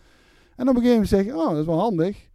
[0.56, 2.28] En op een gegeven moment zeg je, oh, dat is wel handig.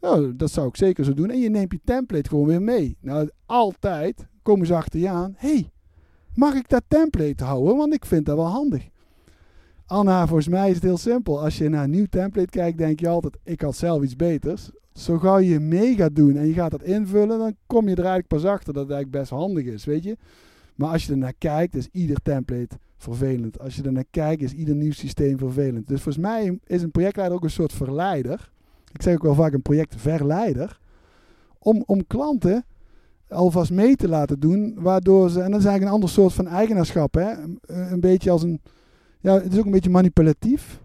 [0.00, 1.30] Oh, dat zou ik zeker zo doen.
[1.30, 2.96] En je neemt je template gewoon weer mee.
[3.00, 5.34] Nou, altijd komen ze achter je aan.
[5.36, 5.70] hey,
[6.34, 7.76] mag ik dat template houden?
[7.76, 8.88] Want ik vind dat wel handig.
[9.86, 11.42] Anna, volgens mij is het heel simpel.
[11.42, 14.70] Als je naar een nieuw template kijkt, denk je altijd, ik had zelf iets beters.
[14.98, 17.96] Zo gauw je mee gaat doen en je gaat dat invullen, dan kom je er
[18.04, 20.16] eigenlijk pas achter dat het eigenlijk best handig is, weet je.
[20.74, 23.60] Maar als je er naar kijkt, is ieder template vervelend.
[23.60, 25.88] Als je er naar kijkt, is ieder nieuw systeem vervelend.
[25.88, 28.50] Dus volgens mij is een projectleider ook een soort verleider.
[28.92, 30.80] Ik zeg ook wel vaak een projectverleider.
[31.58, 32.64] Om, om klanten
[33.28, 36.46] alvast mee te laten doen, waardoor ze, en dat is eigenlijk een ander soort van
[36.46, 37.32] eigenaarschap, hè?
[37.32, 38.60] Een, een beetje als een,
[39.20, 40.80] ja, het is ook een beetje manipulatief.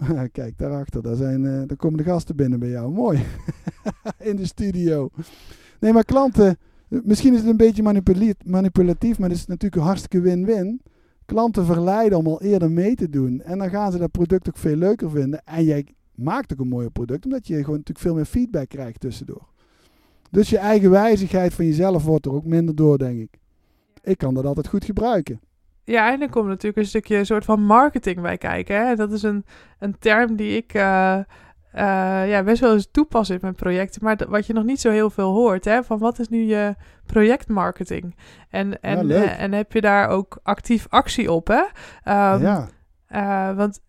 [0.32, 2.92] Kijk, daarachter, daar, zijn, uh, daar komen de gasten binnen bij jou.
[2.92, 3.24] Mooi.
[4.18, 5.10] In de studio.
[5.80, 6.58] Nee, maar klanten,
[6.88, 8.04] misschien is het een beetje
[8.44, 10.80] manipulatief, maar het is natuurlijk een hartstikke win-win.
[11.24, 13.40] Klanten verleiden om al eerder mee te doen.
[13.40, 15.42] En dan gaan ze dat product ook veel leuker vinden.
[15.44, 19.00] En jij maakt ook een mooier product, omdat je gewoon natuurlijk veel meer feedback krijgt
[19.00, 19.48] tussendoor.
[20.30, 23.38] Dus je eigen wijzigheid van jezelf wordt er ook minder door, denk ik.
[24.02, 25.40] Ik kan dat altijd goed gebruiken.
[25.90, 28.86] Ja, en dan komt natuurlijk een stukje soort van marketing bij kijken.
[28.86, 28.94] Hè?
[28.94, 29.44] Dat is een,
[29.78, 31.18] een term die ik uh,
[31.74, 34.04] uh, ja, best wel eens toepas in mijn projecten.
[34.04, 35.64] Maar wat je nog niet zo heel veel hoort.
[35.64, 35.84] Hè?
[35.84, 36.74] Van wat is nu je
[37.06, 38.16] projectmarketing?
[38.50, 41.48] En, en, ja, uh, en heb je daar ook actief actie op?
[41.48, 41.62] Hè?
[42.34, 43.54] Um, ja.
[43.54, 43.80] want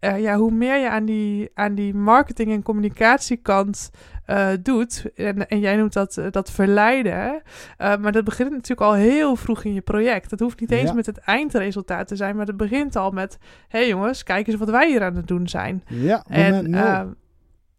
[0.00, 3.90] ja, hoe meer je aan die, aan die marketing- en communicatiekant
[4.26, 5.04] uh, doet.
[5.14, 7.42] En, en, jij noemt dat, dat verleiden.
[7.78, 10.30] Maar dat begint natuurlijk al heel vroeg in je project.
[10.30, 10.94] Dat hoeft niet eens ja.
[10.94, 14.56] met het eindresultaat te zijn, maar het begint al met: hé hey jongens, kijk eens
[14.56, 15.82] wat wij hier aan het doen zijn.
[15.86, 17.14] Ja, moment en, nul.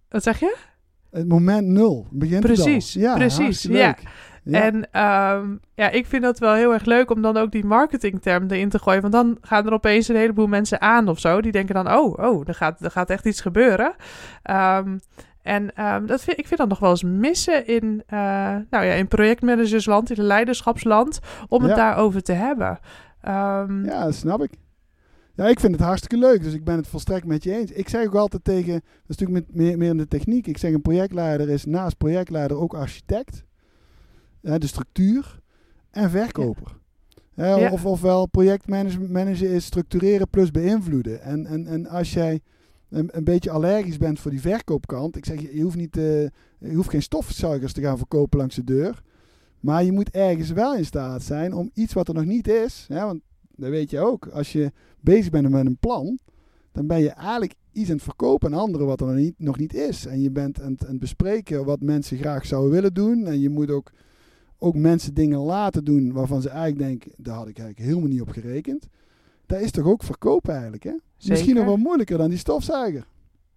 [0.09, 0.55] Wat zeg je?
[1.11, 3.61] Het moment nul begint precies, Ja, precies.
[3.61, 3.97] Ja.
[4.43, 4.61] Ja.
[4.61, 8.47] En um, ja, ik vind dat wel heel erg leuk om dan ook die marketingterm
[8.47, 9.01] erin te gooien.
[9.01, 11.41] Want dan gaan er opeens een heleboel mensen aan of zo.
[11.41, 13.95] Die denken dan, oh, oh er, gaat, er gaat echt iets gebeuren.
[14.51, 14.99] Um,
[15.41, 18.19] en um, dat vind, ik vind dat nog wel eens missen in, uh,
[18.69, 21.75] nou ja, in projectmanagersland, in leiderschapsland, om het ja.
[21.75, 22.79] daarover te hebben.
[23.23, 24.51] Ja, dat snap ik.
[25.35, 27.71] Ja, ik vind het hartstikke leuk, dus ik ben het volstrekt met je eens.
[27.71, 30.73] Ik zeg ook altijd tegen, dat is natuurlijk meer, meer in de techniek, ik zeg
[30.73, 33.43] een projectleider is naast projectleider ook architect,
[34.41, 35.39] de structuur
[35.89, 36.79] en verkoper.
[37.33, 37.57] Ja.
[37.57, 41.21] Ja, of, ofwel projectmanager is structureren plus beïnvloeden.
[41.21, 42.41] En, en, en als jij
[42.89, 45.15] een, een, beetje allergisch bent voor die verkoopkant.
[45.15, 46.21] Ik zeg, je, je hoeft, niet, uh,
[46.57, 49.01] je hoeft geen stofzuigers te gaan verkopen langs de deur.
[49.59, 52.85] Maar je moet ergens wel in staat zijn om iets wat er nog niet is.
[52.87, 53.21] Hè, want
[53.55, 54.27] dat weet je ook.
[54.27, 56.19] Als je bezig bent met een plan,
[56.71, 59.57] dan ben je eigenlijk iets aan het verkopen aan anderen wat er nog niet, nog
[59.57, 60.05] niet is.
[60.05, 63.25] En je bent aan het, aan het bespreken wat mensen graag zouden willen doen.
[63.25, 63.91] En je moet ook,
[64.63, 68.21] ook mensen dingen laten doen waarvan ze eigenlijk denken, daar had ik eigenlijk helemaal niet
[68.21, 68.87] op gerekend.
[69.45, 70.89] Dat is toch ook verkopen eigenlijk, hè?
[70.89, 71.29] Zeker.
[71.29, 73.05] Misschien nog wel moeilijker dan die stofzuiger.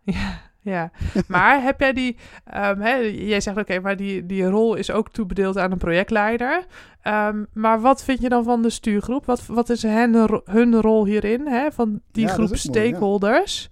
[0.13, 0.91] Ja, ja.
[1.29, 2.17] maar heb jij die,
[2.55, 5.79] um, hè, jij zegt oké, okay, maar die, die rol is ook toebedeeld aan een
[5.79, 6.67] projectleider.
[7.05, 9.25] Um, maar wat vind je dan van de stuurgroep?
[9.25, 12.71] Wat, wat is hen, hun rol hierin, hè, van die Ja, groep mooi, ja.
[12.71, 13.71] stakeholders?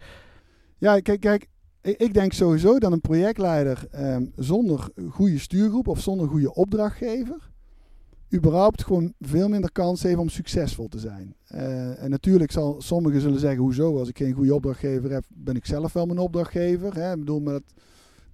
[0.78, 1.48] Ja, kijk, kijk
[1.82, 7.50] ik, denk sowieso dat een projectleider ehm, zonder goede stuurgroep of zonder goede opdrachtgever
[8.34, 11.34] überhaupt gewoon veel minder kans heeft om succesvol te zijn.
[11.54, 15.56] Uh, en natuurlijk zal sommigen zullen zeggen, hoezo, als ik geen goede opdrachtgever heb, ben
[15.56, 16.94] ik zelf wel mijn opdrachtgever.
[16.94, 17.12] Hè?
[17.12, 17.62] Ik bedoel, maar dat,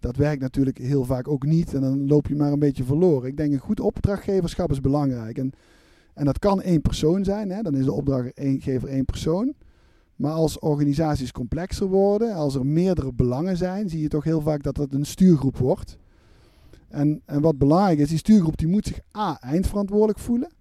[0.01, 3.29] dat werkt natuurlijk heel vaak ook niet en dan loop je maar een beetje verloren.
[3.29, 5.39] Ik denk een goed opdrachtgeverschap is belangrijk.
[5.39, 5.53] En,
[6.15, 7.63] en dat kan één persoon zijn, hè?
[7.63, 9.55] dan is de opdrachtgever één persoon.
[10.18, 14.62] Maar als organisaties complexer worden, als er meerdere belangen zijn, zie je toch heel vaak
[14.62, 15.98] dat het een stuurgroep wordt.
[16.88, 20.52] En, en wat belangrijk is, die stuurgroep die moet zich A, eindverantwoordelijk voelen.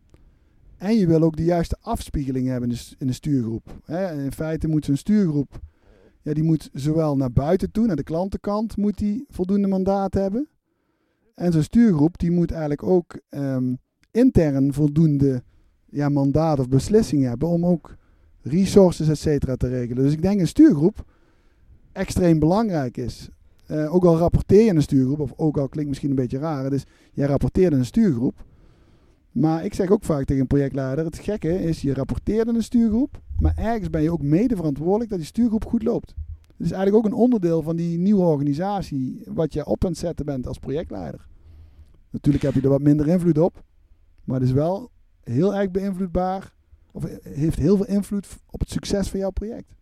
[0.78, 3.82] En je wil ook de juiste afspiegeling hebben in de, stuurgroep.
[4.18, 5.60] In feite moet zo'n stuurgroep
[6.28, 10.48] ja, die moet zowel naar buiten toe, naar de klantenkant, moet die voldoende mandaat hebben.
[11.36, 13.76] En zo'n stuurgroep, die moet eigenlijk ook ehm,
[14.12, 15.44] intern voldoende
[15.86, 17.96] ja, mandaat of beslissing hebben om ook
[18.48, 20.04] resources, et cetera, te regelen.
[20.04, 21.06] Dus ik denk een stuurgroep
[21.92, 23.30] extreem belangrijk is.
[23.72, 26.70] Uh, ook al rapporteer je een stuurgroep, of ook al klinkt misschien een beetje raar,
[26.70, 28.46] dus jij rapporteert een stuurgroep.
[29.32, 33.22] Maar ik zeg ook vaak tegen een projectleider, het gekke is, je rapporteert een stuurgroep,
[33.40, 36.14] maar ergens ben je ook mede verantwoordelijk dat die stuurgroep goed loopt.
[36.38, 40.00] Het is eigenlijk ook een onderdeel van die nieuwe organisatie, wat je op aan het
[40.00, 41.28] zetten bent als projectleider.
[42.10, 43.64] Natuurlijk heb je er wat minder invloed op,
[44.24, 44.90] maar het is wel
[45.24, 46.54] heel erg beïnvloedbaar,
[46.98, 49.76] of heeft heel veel invloed op het succes van jouw project.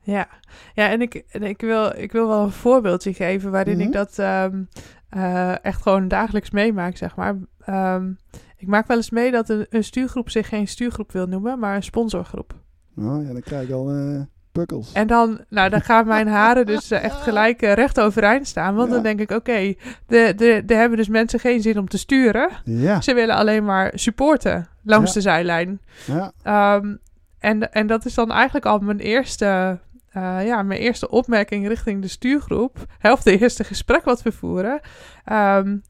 [0.00, 0.28] Ja,
[0.74, 3.96] ja en, ik, en ik, wil, ik wil wel een voorbeeldje geven waarin ik mhm.
[3.96, 4.68] dat um,
[5.16, 7.36] uh, echt gewoon dagelijks meemaak, zeg maar.
[7.68, 8.18] Um,
[8.56, 11.76] ik maak wel eens mee dat een, een, stuurgroep zich geen stuurgroep wil noemen, maar
[11.76, 12.54] een sponsorgroep.
[12.96, 14.20] Oh ja, dan krijg ik al uh,
[14.52, 14.92] pukkels.
[14.92, 18.74] En dan, nou, dan gaan mijn haren dus uh, echt gelijk recht overeind staan.
[18.74, 21.88] Want dan denk ik, oké, okay, de, de, de hebben dus mensen geen zin om
[21.88, 22.50] te sturen.
[22.64, 23.00] Ja.
[23.00, 25.80] Ze willen alleen maar supporten langs de zijlijn.
[26.06, 26.74] Ja.
[26.76, 26.98] Um,
[27.38, 29.78] en, en dat is dan eigenlijk al mijn eerste
[30.16, 34.80] uh, ja, mijn eerste opmerking richting de stuurgroep, helft de eerste gesprek wat we voeren.
[35.32, 35.82] Um,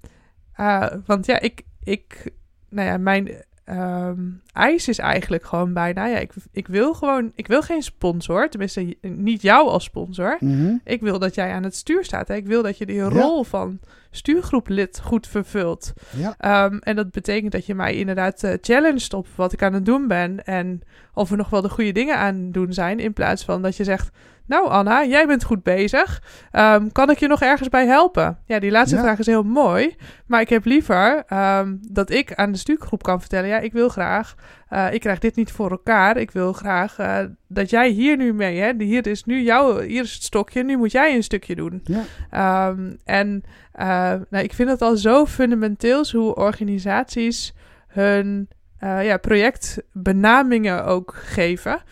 [0.56, 2.32] uh, want ja, ik, ik,
[2.68, 7.46] nou ja, mijn um, eis is eigenlijk gewoon bijna, ja, ik, ik wil gewoon, ik
[7.46, 10.36] wil geen sponsor, tenminste niet jou als sponsor.
[10.40, 10.80] Mm -hmm.
[10.84, 12.28] Ik wil dat jij aan het stuur staat.
[12.28, 12.34] Hè?
[12.34, 13.42] Ik wil dat je die rol ja.
[13.42, 13.78] van
[14.10, 15.92] stuurgroeplid goed vervult.
[16.16, 16.64] Ja.
[16.64, 19.86] Um, en dat betekent dat je mij inderdaad uh, challenged op wat ik aan het
[19.86, 20.82] doen ben en
[21.14, 23.76] of we nog wel de goede dingen aan het doen zijn, in plaats van dat
[23.76, 24.10] je zegt,
[24.46, 26.22] nou Anna, jij bent goed bezig.
[26.52, 28.38] Um, kan ik je nog ergens bij helpen?
[28.46, 29.02] Ja, die laatste ja.
[29.02, 29.96] vraag is heel mooi.
[30.26, 33.48] Maar ik heb liever um, dat ik aan de stuurgroep kan vertellen...
[33.48, 34.34] ja, ik wil graag,
[34.70, 36.16] uh, ik krijg dit niet voor elkaar.
[36.16, 38.60] Ik wil graag uh, dat jij hier nu mee...
[38.60, 41.82] Hè, hier is nu jouw, hier is het stokje, nu moet jij een stukje doen.
[41.84, 42.68] Ja.
[42.68, 43.42] Um, en
[43.80, 43.86] uh,
[44.30, 47.54] nou, ik vind het al zo fundamenteel hoe organisaties
[47.86, 51.82] hun ja, projectbenamingen ook geven...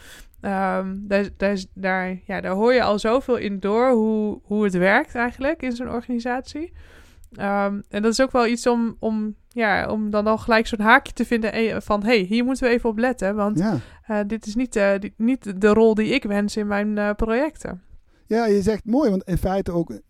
[0.42, 4.74] Um, daar, daar, daar, ja, daar hoor je al zoveel in door hoe, hoe het
[4.74, 6.72] werkt eigenlijk in zo'n organisatie.
[7.32, 10.80] Um, en dat is ook wel iets om, om, ja, om dan al gelijk zo'n
[10.80, 12.02] haakje te vinden eh, van...
[12.02, 13.78] hé, hey, hier moeten we even op letten, want ja.
[14.10, 17.10] uh, dit is niet, uh, die, niet de rol die ik wens in mijn uh,
[17.12, 17.82] projecten.
[18.26, 20.00] Ja, je zegt mooi, want in feite ook...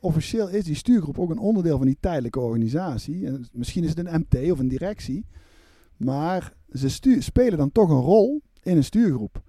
[0.00, 3.26] officieel is die stuurgroep ook een onderdeel van die tijdelijke organisatie.
[3.26, 5.26] En misschien is het een MT of een directie.
[5.96, 9.42] Maar ze spelen dan toch een rol in een stuurgroep.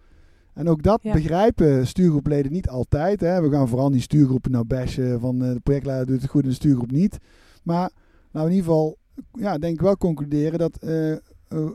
[0.53, 1.13] En ook dat ja.
[1.13, 3.19] begrijpen stuurgroepleden niet altijd.
[3.19, 3.41] Hè.
[3.41, 6.49] We gaan vooral die stuurgroepen nou bashen van uh, de projectleider doet het goed en
[6.49, 7.17] de stuurgroep niet.
[7.63, 7.91] Maar
[8.31, 8.97] nou in ieder geval,
[9.31, 11.15] ja, denk ik wel concluderen dat uh,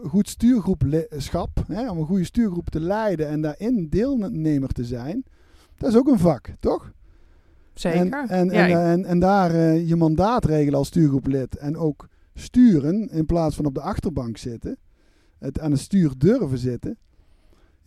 [0.02, 5.24] goed stuurgroepschap, hè, om een goede stuurgroep te leiden en daarin deelnemer te zijn,
[5.76, 6.92] dat is ook een vak, toch?
[7.74, 8.00] Zeker.
[8.00, 12.08] En, en, ja, en, en, en, daar uh, je mandaat regelen als stuurgroeplid en ook
[12.34, 14.78] sturen in plaats van op de achterbank zitten,
[15.38, 16.98] het aan het stuur durven zitten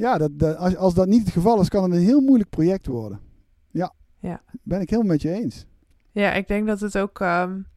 [0.01, 2.49] ja, dat, dat, als, als dat niet het geval is, kan het een heel moeilijk
[2.49, 3.19] project worden.
[3.71, 4.41] Ja, ja.
[4.63, 5.65] ben ik helemaal met je eens.
[6.11, 7.19] Ja, ik denk dat het ook.
[7.19, 7.67] Um,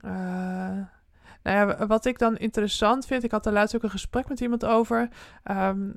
[0.00, 0.10] uh,
[1.42, 4.40] nou ja, wat ik dan interessant vind, ik had er laatst ook een gesprek met
[4.40, 5.08] iemand over.
[5.50, 5.94] Um,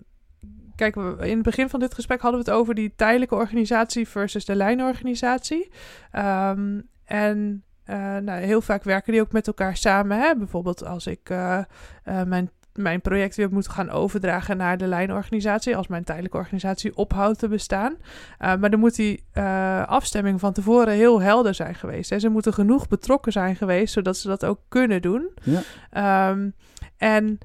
[0.76, 4.46] kijk, in het begin van dit gesprek hadden we het over die tijdelijke organisatie versus
[4.46, 5.72] de lijnorganisatie.
[6.12, 10.20] Um, en uh, nou, heel vaak werken die ook met elkaar samen.
[10.20, 10.36] Hè?
[10.36, 11.60] Bijvoorbeeld als ik uh,
[12.06, 12.50] uh, mijn
[12.82, 15.76] mijn project weer moet gaan overdragen naar de lijnorganisatie.
[15.76, 17.92] Als mijn tijdelijke organisatie ophoudt te bestaan.
[17.92, 22.10] Uh, maar dan moet die uh, afstemming van tevoren heel helder zijn geweest.
[22.10, 22.20] Hè.
[22.20, 25.30] Ze moeten genoeg betrokken zijn geweest, zodat ze dat ook kunnen doen.
[25.44, 26.30] Ja.
[26.30, 26.54] Um,
[26.98, 27.38] en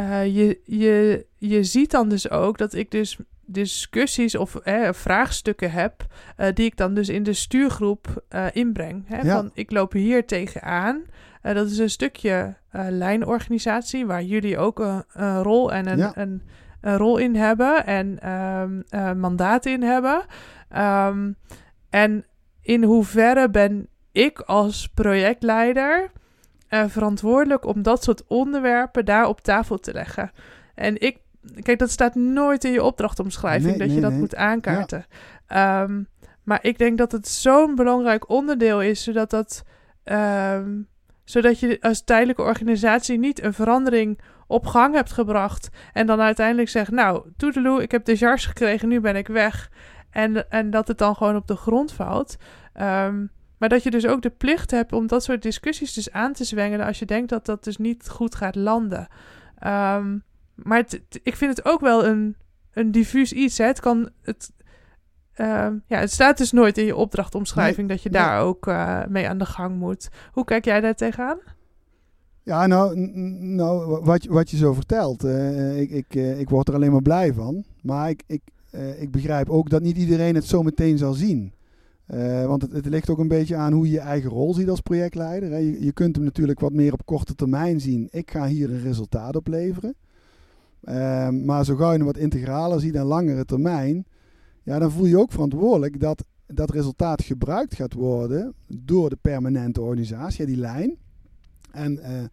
[0.00, 5.70] uh, je, je, je ziet dan dus ook dat ik dus discussies of eh, vraagstukken
[5.70, 9.04] heb, uh, die ik dan dus in de stuurgroep uh, inbreng.
[9.06, 9.20] Hè?
[9.20, 9.34] Ja.
[9.34, 11.02] Van ik loop hier tegenaan.
[11.48, 12.56] Uh, dat is een stukje
[12.88, 16.12] lijnorganisatie waar jullie ook een, een rol en een, ja.
[16.14, 16.42] een,
[16.80, 18.84] een, rol in hebben en um,
[19.18, 20.24] mandaat in hebben.
[20.76, 21.36] Um,
[21.90, 22.24] en
[22.62, 26.10] in hoeverre ben ik als projectleider
[26.68, 30.30] verantwoordelijk om dat soort onderwerpen daar op tafel te leggen?
[30.74, 31.18] En ik
[31.62, 34.20] Kijk, dat staat nooit in je opdrachtomschrijving nee, dat nee, je dat nee.
[34.20, 35.06] moet aankaarten.
[35.48, 35.82] Ja.
[35.82, 36.08] Um,
[36.42, 39.64] maar ik denk dat het zo'n belangrijk onderdeel is, zodat, dat,
[40.04, 40.88] um,
[41.28, 45.68] zodat je als tijdelijke organisatie niet een verandering op gang hebt gebracht.
[45.92, 49.70] En dan uiteindelijk zegt, nou, toedeloe, ik heb de jars gekregen, nu ben ik weg.
[50.10, 52.36] En, en dat het dan gewoon op de grond valt.
[52.80, 56.32] Um, maar dat je dus ook de plicht hebt om dat soort discussies dus aan
[56.32, 59.08] te zwengelen als je denkt dat dat dus niet goed gaat landen.
[59.66, 60.24] Um,
[60.54, 60.84] maar
[61.22, 62.36] ik vind het ook wel een,
[62.72, 63.58] een diffuus iets.
[63.58, 63.64] Hè.
[63.64, 64.10] Het kan.
[64.22, 64.52] Het,
[65.38, 68.22] ehm, ja, het staat dus nooit in je opdrachtomschrijving dat je nee.
[68.22, 70.08] daar ook eh, mee aan de gang moet.
[70.32, 71.38] Hoe kijk jij daar tegenaan?
[72.42, 72.96] Ja, nou,
[73.40, 76.92] nou wat, je- wat je zo vertelt, eh, ik, ik, eh, ik word er alleen
[76.92, 77.64] maar blij van.
[77.82, 78.42] Maar ik, ik,
[78.98, 81.52] ik begrijp ook dat niet iedereen het zo meteen zal zien.
[82.46, 84.80] Want het, het ligt ook een beetje aan hoe je je eigen rol ziet als
[84.80, 85.50] projectleider.
[85.50, 85.56] Hè.
[85.56, 88.08] Je, je kunt hem natuurlijk wat meer op korte termijn zien.
[88.10, 89.94] Ik ga hier een resultaat opleveren.
[90.80, 94.06] Eh, maar zo gauw je hem wat integraler ziet en langere termijn,
[94.68, 99.80] ja, dan voel je ook verantwoordelijk dat dat resultaat gebruikt gaat worden door de permanente
[99.80, 100.96] organisatie, die lijn.
[101.70, 102.24] En eh,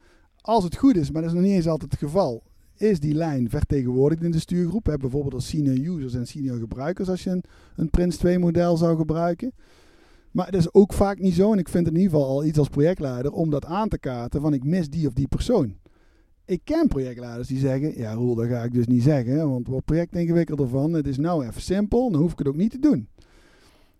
[0.41, 2.43] als het goed is, maar dat is nog niet eens altijd het geval,
[2.75, 4.83] is die lijn vertegenwoordigd in de stuurgroep.
[4.83, 7.43] Bijvoorbeeld als senior users en senior gebruikers als je een,
[7.75, 9.51] een Prince 2 model zou gebruiken.
[10.31, 11.51] Maar dat is ook vaak niet zo.
[11.51, 13.99] En ik vind het in ieder geval al iets als projectleider om dat aan te
[13.99, 15.75] kaarten van ik mis die of die persoon.
[16.45, 19.85] Ik ken projectleiders die zeggen, ja Roel, dat ga ik dus niet zeggen, want wordt
[19.85, 20.93] project ingewikkelder van.
[20.93, 23.07] Het is nou even simpel, dan hoef ik het ook niet te doen.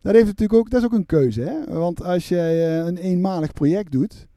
[0.02, 1.42] Dat, heeft natuurlijk ook, dat is ook een keuze.
[1.42, 1.74] Hè?
[1.74, 4.28] Want als jij eh, een eenmalig project doet,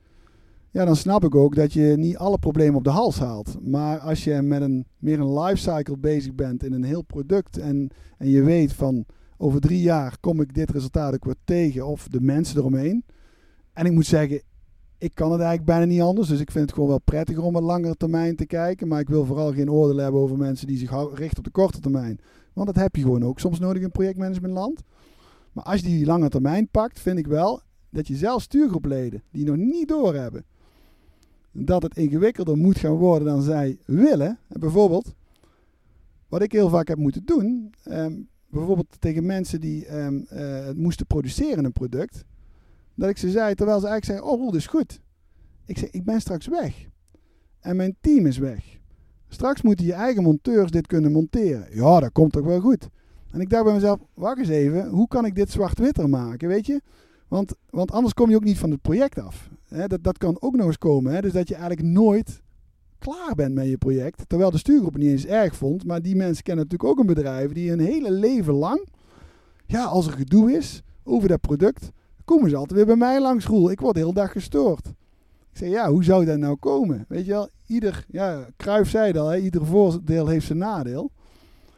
[0.70, 3.56] ja, dan snap ik ook dat je niet alle problemen op de hals haalt.
[3.60, 7.90] Maar als je met een meer een lifecycle bezig bent in een heel product en,
[8.18, 9.04] en je weet van
[9.36, 13.04] over drie jaar kom ik dit resultaat ook weer tegen of de mensen eromheen.
[13.72, 14.42] En ik moet zeggen,
[14.98, 16.28] ik kan het eigenlijk bijna niet anders.
[16.28, 18.88] Dus ik vind het gewoon wel prettiger om een langere termijn te kijken.
[18.88, 21.80] Maar ik wil vooral geen oordeel hebben over mensen die zich richten op de korte
[21.80, 22.20] termijn.
[22.52, 24.82] Want dat heb je gewoon ook soms nodig in projectmanagementland.
[25.52, 29.44] Maar als je die lange termijn pakt, vind ik wel dat je zelf stuurgroepleden die
[29.44, 30.44] nog niet doorhebben
[31.52, 34.38] dat het ingewikkelder moet gaan worden dan zij willen.
[34.48, 35.14] En bijvoorbeeld,
[36.28, 38.12] wat ik heel vaak heb moeten doen, ehm,
[38.48, 42.24] bijvoorbeeld tegen mensen die het moesten produceren een product,
[42.98, 45.00] dat ik ze zei, terwijl ze eigenlijk zeiden, oh Roel, is goed.
[45.64, 46.86] Ik zei, ik ben straks weg.
[47.60, 48.78] En mijn team is weg.
[49.28, 51.66] Straks moeten je eigen monteurs dit kunnen monteren.
[51.70, 52.88] Ja, dat komt toch wel goed.
[53.30, 56.66] En ik dacht bij mezelf, wacht eens even, hoe kan ik dit zwart-witter maken, weet
[56.66, 56.80] je?
[57.28, 59.50] Want, want anders kom je ook niet van het project af.
[59.86, 61.22] Dat, dat kan ook nog eens komen.
[61.22, 62.42] Dus dat je eigenlijk nooit
[62.98, 64.28] klaar bent met je project.
[64.28, 65.84] Terwijl de stuurgroep het niet eens erg vond.
[65.84, 68.86] Maar die mensen kennen natuurlijk ook een bedrijf die hun hele leven lang...
[69.66, 71.90] Ja, als er gedoe is over dat product...
[72.28, 73.70] komen ze altijd weer bij mij langs, Roel.
[73.70, 74.86] Ik word de hele dag gestoord.
[75.50, 77.04] Ik zeg, ja, hoe zou dat nou komen?
[77.08, 78.04] Weet je wel, ieder...
[78.08, 81.10] Ja, Cruijff zei het al, hè, ieder voordeel heeft zijn nadeel.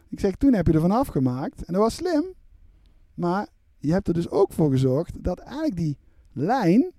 [0.09, 1.65] Ik zeg, toen heb je ervan afgemaakt.
[1.65, 2.25] En dat was slim.
[3.15, 3.49] Maar
[3.79, 5.99] je hebt er dus ook voor gezorgd dat eigenlijk die
[6.33, 6.93] lijn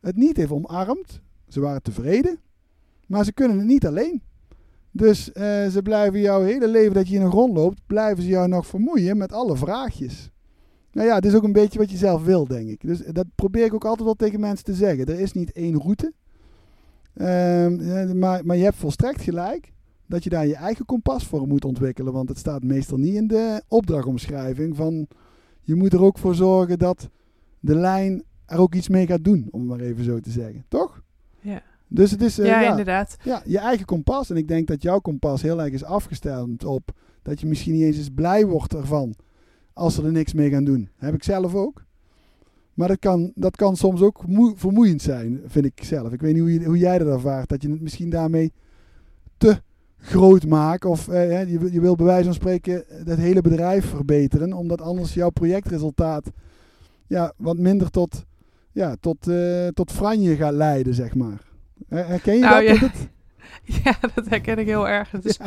[0.00, 1.20] het niet heeft omarmd.
[1.48, 2.38] Ze waren tevreden,
[3.06, 4.22] maar ze kunnen het niet alleen.
[4.90, 8.28] Dus eh, ze blijven jouw hele leven dat je in een grond loopt, blijven ze
[8.28, 10.30] jou nog vermoeien met alle vraagjes.
[10.92, 12.80] Nou ja, het is ook een beetje wat je zelf wil, denk ik.
[12.80, 15.06] Dus dat probeer ik ook altijd wel tegen mensen te zeggen.
[15.06, 16.12] Er is niet één route.
[17.14, 19.72] Ehm, eh, maar, maar je hebt volstrekt gelijk
[20.06, 22.12] dat je daar je eigen kompas voor moet ontwikkelen.
[22.12, 25.06] Want het staat meestal niet in de opdrachtomschrijving van...
[25.62, 27.08] Je moet er ook voor zorgen dat
[27.60, 30.64] de lijn er ook iets mee gaat doen, om het maar even zo te zeggen.
[30.68, 31.02] Toch?
[31.40, 31.62] Ja.
[31.88, 33.16] Dus het is eh, ja, ja, inderdaad.
[33.22, 34.30] ja, je eigen kompas.
[34.30, 36.90] En ik denk dat jouw kompas heel erg is afgestemd op
[37.22, 39.14] dat je misschien niet eens eens blij wordt ervan
[39.72, 40.88] als ze er niks mee gaan doen.
[40.96, 41.84] Heb ik zelf ook.
[42.74, 46.12] Maar dat kan, dat kan soms ook moe- vermoeiend zijn, vind ik zelf.
[46.12, 47.48] Ik weet niet hoe, je, hoe jij dat ervaart.
[47.48, 48.52] Dat je het misschien daarmee
[49.36, 49.60] te
[49.98, 50.84] groot maakt.
[50.84, 54.52] Of eh, je, wil- je wil bij wijze van spreken het hele bedrijf verbeteren.
[54.52, 56.30] Omdat anders jouw projectresultaat
[57.06, 58.24] ja, wat minder tot,
[58.72, 61.40] ja, tot, eh, tot franje gaat leiden, zeg maar.
[61.88, 62.74] Her- Herken je Nou, dat?
[62.74, 62.80] ja.
[62.80, 63.08] dat het-
[63.84, 65.10] Ja, dat herken ik heel erg.
[65.10, 65.38] Het is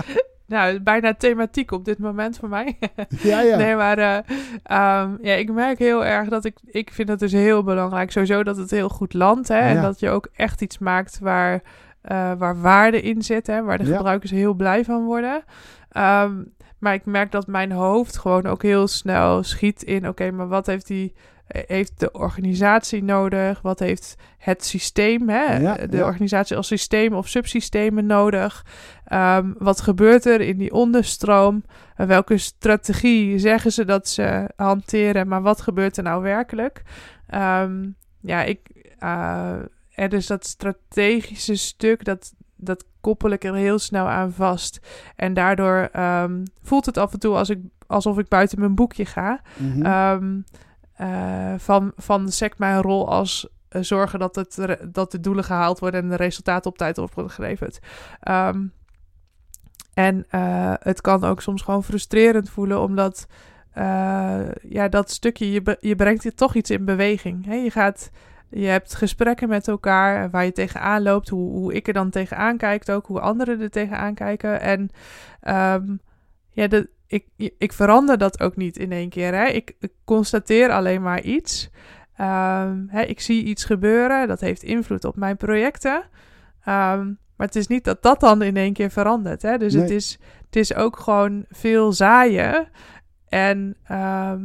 [0.48, 2.78] nou, bijna thematiek op dit moment voor mij.
[3.24, 3.58] ja, ja.
[3.58, 4.18] Nee, maar eh,
[4.64, 6.58] ehm, ja, ik merk heel erg dat ik...
[6.66, 9.48] Ik vind het dus heel belangrijk sowieso dat het heel goed landt.
[9.48, 11.62] Hè, En dat je ook echt iets maakt waar,
[12.02, 13.48] eh, waar waarde in zit.
[13.48, 13.96] Hè, waar de Ja.
[13.96, 15.44] gebruikers heel blij van worden.
[15.90, 16.32] Ehm,
[16.80, 20.08] maar ik merk dat mijn hoofd gewoon ook heel snel schiet in...
[20.08, 21.14] Oké, maar wat heeft die...
[21.48, 23.62] eh, Heeft de organisatie nodig?
[23.62, 25.58] Wat heeft het systeem, hè?
[25.58, 26.06] Ja, de ja.
[26.06, 28.66] organisatie als systeem of subsystemen nodig?
[29.06, 31.64] Ehm, wat gebeurt er in die onderstroom?
[31.96, 36.82] Welke strategie zeggen ze dat ze hanteren, maar wat gebeurt er nou werkelijk?
[37.28, 37.90] Ehm,
[38.20, 38.60] ja, ik.
[39.00, 39.54] eh
[39.94, 44.80] en dus dat strategische stuk, dat, dat koppel ik er heel snel aan vast.
[45.16, 49.06] En daardoor ehm, voelt het af en toe als ik, alsof ik buiten mijn boekje
[49.06, 49.42] ga.
[49.82, 50.40] Ehm,
[50.94, 55.80] eh, van, van sec mijn rol als eh, zorgen dat, het, dat de doelen gehaald
[55.80, 57.80] worden en de resultaten op tijd worden geleverd.
[58.20, 58.66] Ehm,
[59.94, 63.28] en eh, het kan ook soms gewoon frustrerend voelen, omdat
[64.62, 67.46] ja, dat stukje, je, je brengt hier toch iets in beweging.
[67.46, 67.54] Hè?
[67.54, 68.12] Je, gaat,
[68.50, 72.58] je hebt gesprekken met elkaar waar je tegenaan loopt, hoe, hoe ik er dan tegenaan
[72.58, 74.62] kijk ook, hoe anderen er tegenaan kijken.
[74.62, 74.90] En
[75.40, 75.96] ehm,
[76.50, 76.68] ja,
[77.14, 79.34] ik, ik verander dat ook niet in één keer.
[79.34, 79.46] Hè?
[79.46, 81.70] Ik, ik constateer alleen maar iets.
[82.16, 86.04] Ehm, hè, ik zie iets gebeuren, dat heeft invloed op mijn projecten.
[86.64, 87.06] Ehm,
[87.36, 89.42] maar het is niet dat dat dan in één keer verandert.
[89.42, 89.58] Hè?
[89.58, 92.68] Dus het, is, het is ook gewoon veel zaaien.
[93.28, 94.42] En ehm,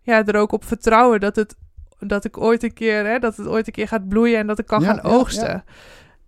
[0.00, 1.56] ja, er ook op vertrouwen dat, het,
[1.98, 4.58] dat ik ooit een keer, hè, dat het ooit een keer gaat bloeien en dat
[4.58, 5.64] ik kan gaan oogsten.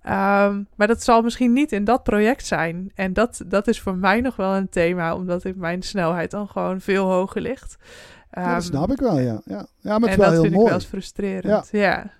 [0.03, 2.93] Ehm, maar dat zal misschien niet in dat project zijn.
[2.95, 6.49] En dat, dat is voor mij nog wel een thema, omdat ik mijn snelheid dan
[6.49, 7.77] gewoon veel hoger ligt.
[8.39, 9.41] Um, dat ehm, snap ik wel, ja.
[9.45, 9.67] ja.
[9.81, 10.65] ja maar het is wel dat heel vind mooi.
[10.65, 11.69] ik wel eens frustrerend.
[11.71, 12.11] Ja.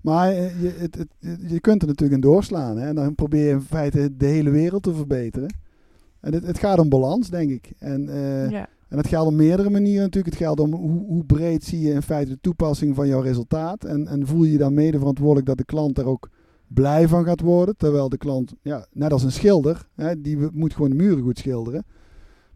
[0.00, 1.08] Maar eh, je, het, het,
[1.46, 2.76] je kunt er natuurlijk in doorslaan.
[2.76, 2.88] Hè?
[2.88, 5.54] En dan probeer je in feite de hele wereld te verbeteren.
[6.20, 7.72] En het, het gaat om balans, denk ik.
[7.78, 8.68] En, uh, ja.
[8.88, 10.34] en dat geldt op meerdere manieren natuurlijk.
[10.34, 13.84] Het geldt om hoe, hoe, breed zie je in feite de toepassing van jouw resultaat.
[13.84, 16.28] En, en voel je je dan mede verantwoordelijk dat de klant er ook
[16.68, 17.76] blij van gaat worden.
[17.76, 21.38] Terwijl de klant, ja, net als een schilder, hè, die moet gewoon de muren goed
[21.38, 21.84] schilderen.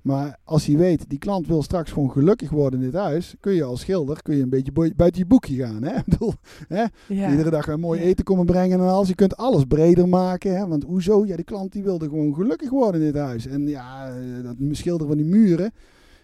[0.02, 3.52] Maar als hij weet, die klant wil straks gewoon gelukkig worden in dit huis, kun
[3.52, 5.82] je als schilder kun je een beetje buiten je boekje gaan.
[5.82, 5.98] Hè?
[6.06, 6.32] bedoel,
[6.68, 6.84] hè?
[7.08, 9.08] Iedere dag een mooi eten komen brengen en alles.
[9.08, 10.56] Je kunt alles breder maken.
[10.56, 10.66] Hè?
[10.66, 11.26] Want hoezo?
[11.26, 13.46] Ja, die klant die wilde gewoon gelukkig worden in dit huis.
[13.46, 15.72] En ja, eh, dat schilderen van die muren,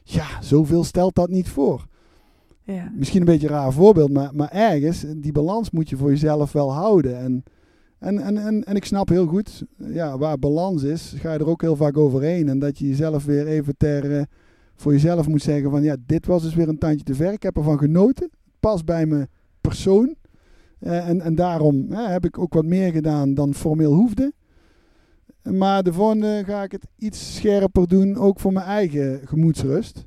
[0.03, 1.87] ja, zoveel stelt dat niet voor.
[2.63, 2.93] Ja.
[2.95, 6.53] Misschien een beetje een raar voorbeeld, maar, maar ergens, die balans moet je voor jezelf
[6.53, 7.19] wel houden.
[7.19, 7.45] En
[7.99, 11.49] en, en, en, en ik snap heel goed, ja, waar balans is, ga je er
[11.49, 12.49] ook heel vaak overheen.
[12.49, 14.23] En dat je jezelf weer even ter, uh,
[14.75, 17.33] voor jezelf moet zeggen van, ja, dit was dus weer een tandje te ver.
[17.33, 18.31] Ik heb ervan genoten.
[18.61, 19.29] Pas bij mijn
[19.61, 20.15] persoon.
[20.81, 24.33] Uh, en, en daarom heb ik ook wat meer gedaan dan formeel hoefde.
[25.43, 30.07] Maar de volgende ga ik het iets scherper doen, ook voor mijn eigen gemoedsrust.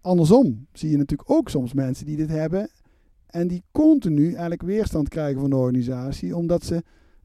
[0.00, 2.70] Andersom zie je natuurlijk ook soms mensen die dit hebben
[3.26, 6.82] en die continu eigenlijk weerstand krijgen van de organisatie, omdat ze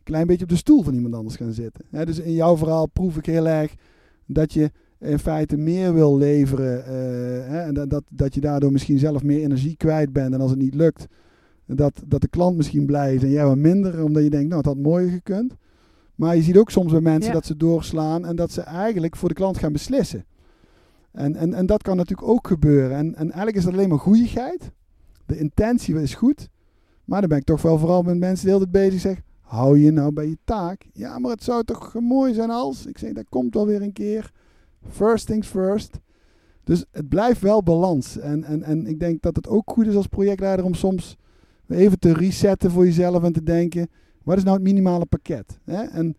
[0.09, 1.85] klein beetje op de stoel van iemand anders gaan zitten.
[2.05, 3.75] dus in jouw verhaal proef ik heel erg
[4.25, 6.83] dat je in feite meer wil leveren.
[6.87, 10.33] Uh, en dat, dat, dat je daardoor misschien zelf meer energie kwijt bent.
[10.33, 11.07] En als het niet lukt,
[11.65, 14.03] dat, dat de klant misschien blij is en jij wat minder.
[14.03, 15.55] Omdat je denkt, nou, het had mooier gekund.
[16.15, 19.29] Maar je ziet ook soms bij mensen dat ze doorslaan en dat ze eigenlijk voor
[19.29, 20.25] de klant gaan beslissen.
[21.11, 22.97] En, en, en dat kan natuurlijk ook gebeuren.
[22.97, 24.71] En, en eigenlijk is dat alleen maar goeieheid.
[25.25, 26.49] De intentie is goed.
[27.05, 29.91] Maar dan ben ik toch wel vooral met mensen die altijd bezig zeggen hou je
[29.91, 30.89] nou bij je taak?
[30.93, 32.85] Ja, maar het zou toch mooi zijn als.
[32.85, 34.31] Ik zeg, dat komt wel weer een keer.
[34.89, 35.99] First things first.
[36.63, 38.17] Dus het blijft wel balans.
[38.17, 41.17] En, en, en ik denk dat het ook goed is als projectleider om soms
[41.67, 43.89] even te resetten voor jezelf en te denken:
[44.23, 45.59] wat is nou het minimale pakket?
[45.65, 46.15] En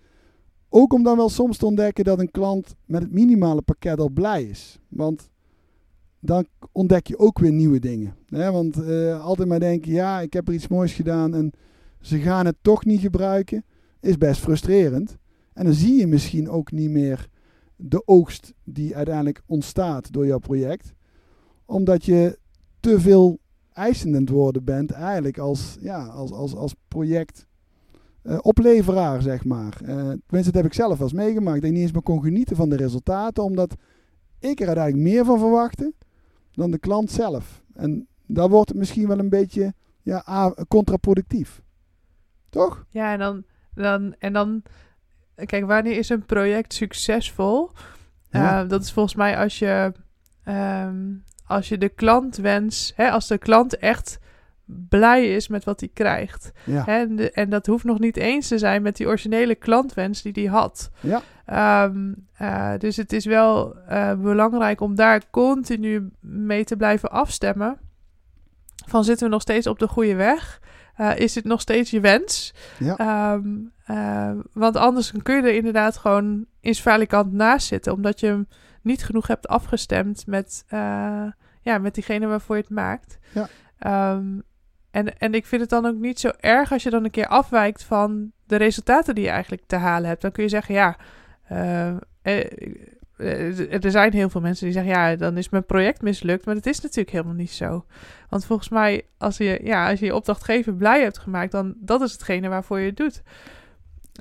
[0.68, 4.10] ook om dan wel soms te ontdekken dat een klant met het minimale pakket al
[4.10, 4.78] blij is.
[4.88, 5.30] Want
[6.20, 8.14] dan ontdek je ook weer nieuwe dingen.
[8.28, 11.34] Want uh, altijd maar denken: ja, ik heb er iets moois gedaan.
[11.34, 11.52] En
[12.00, 13.64] ze gaan het toch niet gebruiken,
[14.00, 15.16] is best frustrerend.
[15.52, 17.28] En dan zie je misschien ook niet meer
[17.76, 20.92] de oogst die uiteindelijk ontstaat door jouw project.
[21.64, 22.38] Omdat je
[22.80, 23.38] te veel
[23.72, 27.46] eisend aan het worden bent eigenlijk als, ja, als, als, als project
[28.22, 29.80] uh, opleveraar, zeg maar.
[29.82, 31.60] Uh, tenminste, dat heb ik zelf wel eens meegemaakt.
[31.60, 33.74] Dat ik niet eens meer kon genieten van de resultaten, omdat
[34.38, 35.92] ik er uiteindelijk meer van verwachtte
[36.52, 37.62] dan de klant zelf.
[37.74, 41.62] En dan wordt het misschien wel een beetje ja, contraproductief.
[42.50, 42.84] Toch?
[42.90, 43.44] Ja, en dan,
[43.74, 44.62] dan, en dan
[45.34, 47.70] kijk, wanneer is een project succesvol?
[48.30, 48.62] Ja.
[48.62, 49.92] Uh, dat is volgens mij als je,
[50.48, 54.18] um, als je de klantwens, hè, als de klant echt
[54.88, 56.52] blij is met wat hij krijgt.
[56.64, 56.84] Ja.
[56.84, 60.22] Hè, en, de, en, dat hoeft nog niet eens te zijn met die originele klantwens
[60.22, 60.90] die hij had.
[61.00, 61.22] Ja.
[61.84, 67.78] Um, uh, dus het is wel uh, belangrijk om daar continu mee te blijven afstemmen.
[68.86, 70.60] Van zitten we nog steeds op de goede weg?
[71.00, 72.54] Uh, is dit nog steeds je wens?
[72.78, 73.32] Ja.
[73.32, 78.26] Um, uh, want anders kun je er inderdaad gewoon in kant naast zitten, omdat je
[78.26, 78.48] hem
[78.82, 81.26] niet genoeg hebt afgestemd met, uh,
[81.60, 83.18] ja, met diegene waarvoor je het maakt.
[83.32, 83.48] Ja.
[84.14, 84.42] Um,
[84.90, 87.26] en, en ik vind het dan ook niet zo erg als je dan een keer
[87.26, 90.22] afwijkt van de resultaten die je eigenlijk te halen hebt.
[90.22, 90.96] Dan kun je zeggen, ja,
[91.42, 91.94] eh,
[93.80, 96.44] er zijn heel veel mensen die zeggen, ja, dan is mijn project mislukt.
[96.44, 97.84] Maar dat is natuurlijk helemaal niet zo.
[98.28, 102.00] Want volgens mij, als je ja, als je, je opdrachtgever blij hebt gemaakt, dan dat
[102.00, 103.22] is hetgene waarvoor je het doet.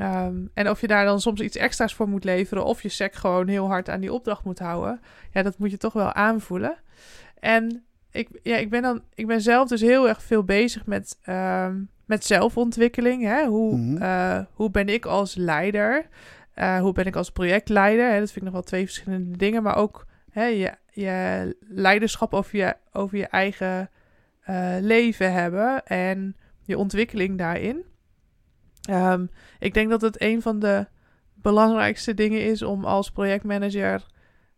[0.02, 3.16] Um, en of je daar dan soms iets extra's voor moet leveren, of je sec
[3.16, 6.78] gewoon heel hard aan die opdracht moet houden, ja, dat moet je toch wel aanvoelen.
[7.40, 11.18] En ik, ja, ik, ben, dan, ik ben zelf dus heel erg veel bezig met,
[11.30, 13.24] um, met zelfontwikkeling.
[13.24, 13.46] Hè?
[13.46, 14.04] Hoe, mm -hmm.
[14.04, 16.08] uh, hoe ben ik als leider?
[16.60, 18.12] Uh, hoe ben ik als projectleider?
[18.12, 18.20] Hè?
[18.20, 19.64] Dat vind ik nog wel twee verschillende dingen.
[19.64, 23.90] Maar ook hè, je, je leiderschap over je, over je eigen
[24.50, 27.86] uh, leven hebben en je ontwikkeling daarin.
[28.90, 29.30] Um,
[29.60, 30.88] ik denk dat het een van de
[31.34, 34.06] belangrijkste dingen is om als projectmanager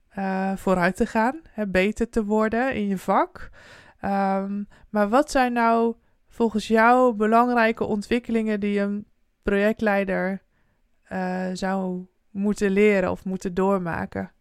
[0.09, 3.49] eh, vooruit te gaan, hè, beter te worden in je vak.
[3.99, 5.95] Ehm, maar wat zijn nou
[6.27, 9.05] volgens jou belangrijke ontwikkelingen die een
[9.43, 10.41] projectleider
[11.11, 14.31] uh, zou moeten leren of moeten doormaken?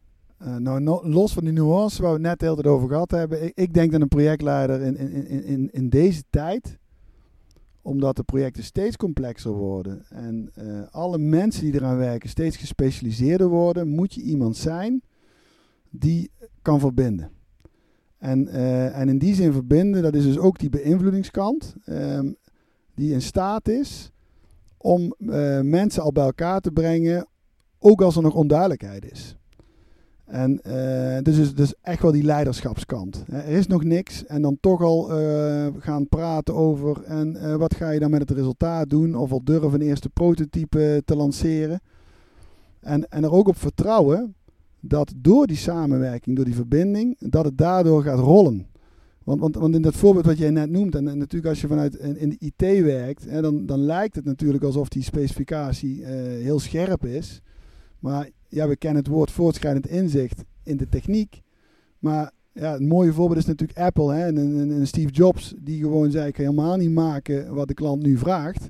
[0.43, 3.45] Uh, nou, los van die nuance waar we het net heel over gehad hebben.
[3.45, 6.79] Ik, ik denk dat een projectleider in, in, in, in deze tijd,
[7.83, 13.49] omdat de projecten steeds complexer worden en uh, alle mensen die eraan werken steeds gespecialiseerder
[13.49, 15.03] worden, moet je iemand zijn
[15.91, 16.31] die
[16.63, 17.31] kan verbinden.
[18.19, 18.49] En,
[18.93, 22.37] en in die zin verbinden, dat is dus ook die beïnvloedingskant, um,
[22.95, 24.11] die in staat is
[24.83, 25.15] om
[25.63, 27.27] mensen al bij elkaar te brengen,
[27.79, 29.37] ook als er nog onduidelijkheid is.
[30.31, 33.25] En uh, dus is dus echt wel die leiderschapskant.
[33.29, 37.91] Er is nog niks en dan toch al uh, gaan praten over en wat ga
[37.91, 41.81] je dan met het resultaat doen of al durven een eerste prototype te lanceren.
[42.81, 44.35] En, en er ook op vertrouwen
[44.81, 48.67] dat door die samenwerking, door die verbinding, dat het daardoor gaat rollen.
[49.31, 51.67] Want, want, want in dat voorbeeld wat jij net noemt, en, en natuurlijk als je
[51.67, 56.05] vanuit in, in de IT werkt, hè, dan, dan lijkt het natuurlijk alsof die specificatie
[56.05, 57.43] heel scherp is.
[57.99, 61.43] Maar ja, we kennen het woord voortschrijdend inzicht in de techniek.
[61.99, 65.81] Maar ja, een mooie voorbeeld is natuurlijk Apple hè, en, en, en, Steve Jobs, die
[65.81, 68.69] gewoon zei: Ik ga helemaal niet maken wat de klant nu vraagt.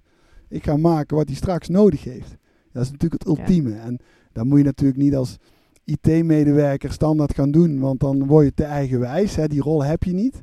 [0.49, 2.37] Ik ga maken wat hij straks nodig heeft.
[2.73, 3.75] Dat is natuurlijk het ultieme.
[3.75, 3.99] En
[4.33, 5.37] dat moet je natuurlijk niet als
[5.85, 9.37] IT-medewerker standaard gaan doen, want dan word je te eigenwijs.
[9.37, 9.49] Hè.
[9.49, 10.43] Die rol heb je niet.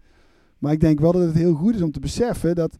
[0.59, 2.77] Maar ik denk wel dat het heel goed is om te beseffen dat,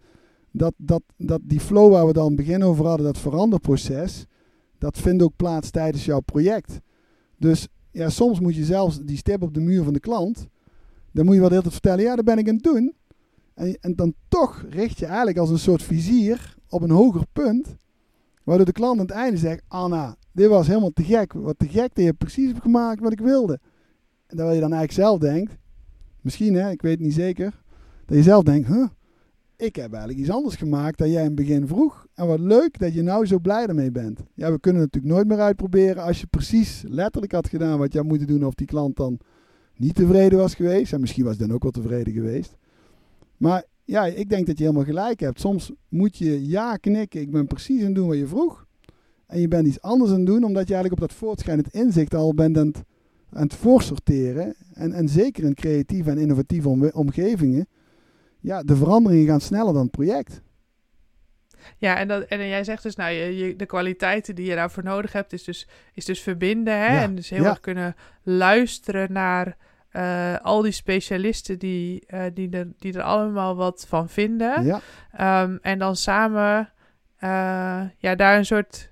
[0.52, 4.26] dat, dat, dat die flow waar we dan begin over hadden, dat veranderproces
[4.78, 6.80] dat vindt ook plaats tijdens jouw project.
[7.38, 10.48] Dus ja, soms moet je zelfs die stip op de muur van de klant,
[11.12, 12.96] dan moet je wel de hele tijd vertellen, ja, dat ben ik aan het doen.
[13.54, 17.76] En, en dan toch richt je eigenlijk als een soort vizier op een hoger punt,
[18.44, 21.34] waardoor de klant aan het einde zegt, Anna, dit was helemaal te gek.
[21.34, 23.60] Wat te gek, dat je precies hebt gemaakt wat ik wilde.
[24.28, 25.58] En dat je dan eigenlijk zelf denkt,
[26.22, 27.64] misschien hè, ik weet het niet zeker,
[28.08, 28.88] dat je zelf denkt, huh,
[29.56, 32.06] ik heb eigenlijk iets anders gemaakt dan jij in het begin vroeg.
[32.14, 34.20] En wat leuk dat je nou zo blij ermee bent.
[34.34, 38.00] Ja, we kunnen natuurlijk nooit meer uitproberen als je precies letterlijk had gedaan wat je
[38.00, 39.20] had moeten doen of die klant dan
[39.76, 40.94] niet tevreden was geweest.
[40.94, 42.56] En misschien was dan ook wel tevreden geweest.
[43.38, 45.40] Maar ja, ik denk dat je helemaal gelijk hebt.
[45.40, 48.66] Soms moet je ja knikken, ik ben precies aan het doen wat je vroeg.
[49.26, 52.14] En je bent iets anders aan het doen omdat je eigenlijk op dat voortschrijdend inzicht
[52.14, 52.84] al bent aan het,
[53.30, 54.56] aan het voorsorteren.
[54.74, 57.68] En, en zeker in creatieve en innovatieve omgevingen
[58.40, 60.42] ja, de veranderingen gaan sneller dan het project.
[61.78, 65.12] Ja, en, dat, en jij zegt dus, nou, je, de kwaliteiten die je daarvoor nodig
[65.12, 66.78] hebt, is dus, is dus verbinden.
[66.78, 66.98] Hè?
[66.98, 69.58] en dus heel erg kunnen luisteren naar
[69.92, 74.66] uh, al die specialisten die, uh, die, er, die er allemaal wat van vinden.
[74.66, 75.44] Ja.
[75.44, 76.74] Um, en dan samen
[77.24, 78.90] uh, ja, daar een soort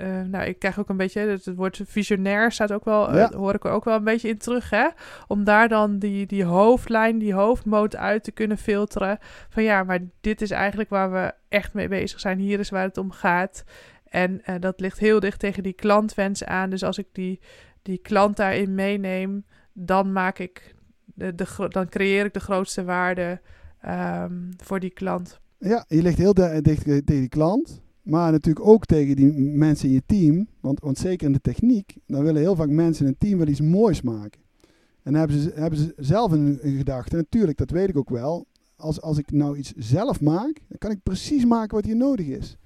[0.00, 3.30] uh, nou, ik krijg ook een beetje, het, het woord visionair staat ook wel, ja.
[3.30, 4.88] uh, hoor ik er ook wel een beetje in terug, hè.
[5.26, 9.18] Om daar dan die, die hoofdlijn, die hoofdmoot uit te kunnen filteren.
[9.48, 12.38] Van ja, maar dit is eigenlijk waar we echt mee bezig zijn.
[12.38, 13.64] Hier is waar het om gaat.
[14.04, 16.70] En uh, dat ligt heel dicht tegen die klantwens aan.
[16.70, 17.40] Dus als ik die,
[17.82, 20.74] die klant daarin meeneem, dan maak ik
[21.04, 23.40] de, de, dan creëer ik de grootste waarde
[23.86, 25.40] um, voor die klant.
[25.58, 27.82] Ja, je ligt heel dicht tegen die klant.
[28.10, 30.46] Maar natuurlijk ook tegen die mensen in je team.
[30.60, 33.46] Want, want zeker in de techniek, dan willen heel vaak mensen in een team wel
[33.46, 34.40] iets moois maken.
[35.02, 37.16] En dan hebben ze, hebben ze zelf een, een gedachte.
[37.16, 38.46] Natuurlijk, dat weet ik ook wel.
[38.76, 42.26] Als, als ik nou iets zelf maak, dan kan ik precies maken wat hier nodig
[42.26, 42.56] is.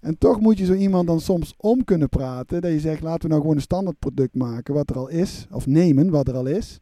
[0.00, 2.60] En toch moet je zo iemand dan soms om kunnen praten.
[2.60, 5.46] Dat je zegt, laten we nou gewoon een standaard product maken wat er al is.
[5.50, 6.80] Of nemen wat er al is.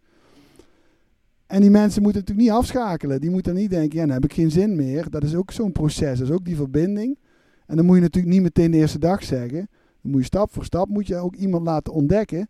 [1.47, 3.21] En die mensen moeten natuurlijk niet afschakelen.
[3.21, 5.11] Die moeten niet denken, ja, dan heb ik geen zin meer.
[5.11, 6.19] Dat is ook zo'n proces.
[6.19, 7.19] Dat is ook die verbinding.
[7.67, 9.69] En dan moet je natuurlijk niet meteen de eerste dag zeggen.
[10.03, 12.49] Dan moet je stap voor stap moet je ook iemand laten ontdekken.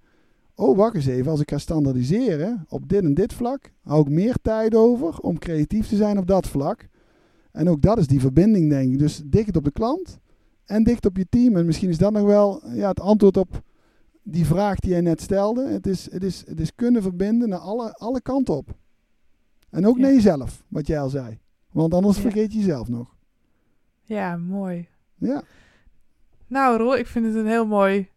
[0.54, 1.30] Oh, wacht eens even.
[1.30, 5.38] Als ik ga standaardiseren op dit en dit vlak, hou ik meer tijd over om
[5.38, 6.88] creatief te zijn op dat vlak.
[7.52, 8.98] En ook dat is die verbinding, denk ik.
[8.98, 10.18] Dus dicht op de klant
[10.64, 11.56] en dicht op je team.
[11.56, 13.62] En misschien is dat nog wel ja, het antwoord op
[14.22, 15.68] die vraag die jij net stelde.
[15.68, 18.76] Het is, het is, het is kunnen verbinden naar alle, alle kanten op.
[19.70, 20.02] En ook ja.
[20.02, 21.38] naar jezelf, wat jij al zei.
[21.70, 22.22] Want anders ja.
[22.22, 23.16] vergeet je jezelf nog.
[24.02, 24.88] Ja, mooi.
[25.22, 25.42] Ja.
[26.46, 28.08] Nou, Roel, ik vind het een heel mooi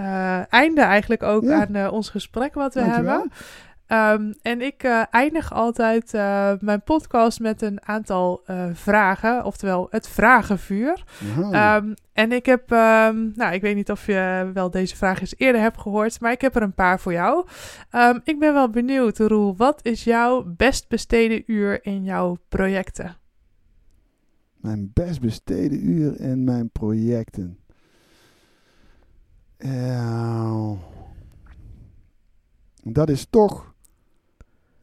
[0.00, 1.66] uh, einde eigenlijk ook ja.
[1.66, 3.12] aan uh, ons gesprek wat we Dankjewel.
[3.12, 3.32] hebben.
[3.88, 6.12] Um, en ik uh, eindig altijd
[6.60, 8.42] mijn podcast met een aantal
[8.72, 11.04] vragen, oftewel het vragenvuur.
[11.52, 15.34] Um, en ik heb, um, nou, ik weet niet of je wel deze vraag eens
[15.36, 17.46] eerder hebt gehoord, maar ik heb er een paar voor jou.
[18.24, 23.16] ik ben wel benieuwd, Roel, wat is jouw best besteden uur in jouw projecten?
[24.64, 27.58] Mijn best besteden uur in mijn projecten.
[29.58, 30.72] Uh,
[32.82, 33.74] dat is toch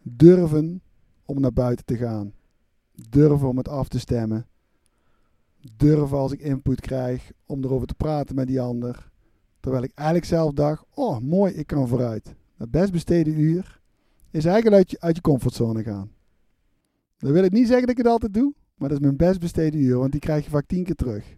[0.02, 0.82] durven
[1.26, 2.34] om naar buiten te gaan.
[3.10, 4.48] Durven om het af te stemmen.
[5.76, 9.12] Durven als ik input krijg om erover te praten met die ander.
[9.60, 12.36] Terwijl ik eigenlijk zelf dacht, oh mooi, ik kan vooruit.
[12.58, 13.82] Het best besteden uur
[14.30, 16.12] is eigenlijk uit je, uit je comfortzone gaan.
[17.18, 19.40] Dan wil ik niet zeggen dat ik het altijd doe, maar dat is mijn best
[19.40, 21.36] besteden uur, want die krijg je vaak tien keer terug.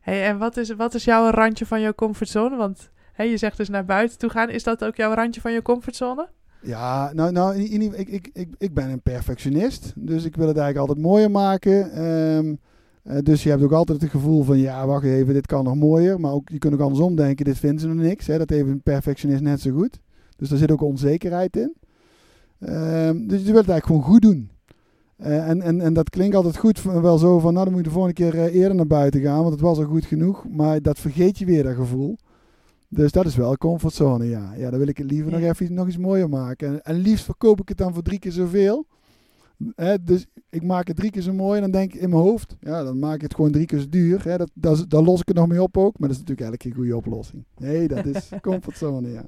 [0.00, 2.56] Hey, en wat is, wat is jouw randje van jouw comfortzone?
[2.56, 4.50] Want hey, je zegt dus naar buiten toe gaan.
[4.50, 6.28] Is dat ook jouw randje van je comfortzone?
[6.62, 9.92] Ja, nou, nou in, in, ik, ik, ik, ik ben een perfectionist.
[9.96, 11.92] Dus ik wil het eigenlijk altijd mooier maken.
[11.92, 12.54] Ehm,
[13.02, 15.74] eh, dus je hebt ook altijd het gevoel van, ja, wacht even, dit kan nog
[15.74, 16.20] mooier.
[16.20, 18.26] Maar ook, je kunt ook andersom denken, dit vinden ze nog niks.
[18.26, 18.38] Hè?
[18.38, 20.00] Dat heeft een perfectionist net zo goed.
[20.36, 21.74] Dus daar zit ook onzekerheid in.
[22.58, 24.50] Ehm, dus je wilt het eigenlijk gewoon goed doen.
[25.20, 27.88] Uh, en, en, en dat klinkt altijd goed, wel zo van, nou dan moet je
[27.88, 30.48] de volgende keer uh, eerder naar buiten gaan, want het was al goed genoeg.
[30.48, 32.16] Maar dat vergeet je weer, dat gevoel.
[32.88, 34.54] Dus dat is wel comfortzone, ja.
[34.56, 36.68] Ja, dan wil ik het liever nog even nog iets mooier maken.
[36.68, 38.86] En, en liefst verkoop ik het dan voor drie keer zoveel.
[39.74, 42.22] Hè, dus ik maak het drie keer zo mooi en dan denk ik in mijn
[42.22, 44.24] hoofd, ja, dan maak ik het gewoon drie keer zo duur.
[44.24, 46.40] Hè, dat, dat, daar los ik het nog mee op ook, maar dat is natuurlijk
[46.40, 47.44] eigenlijk geen goede oplossing.
[47.56, 49.24] Nee, dat is comfortzone, ja.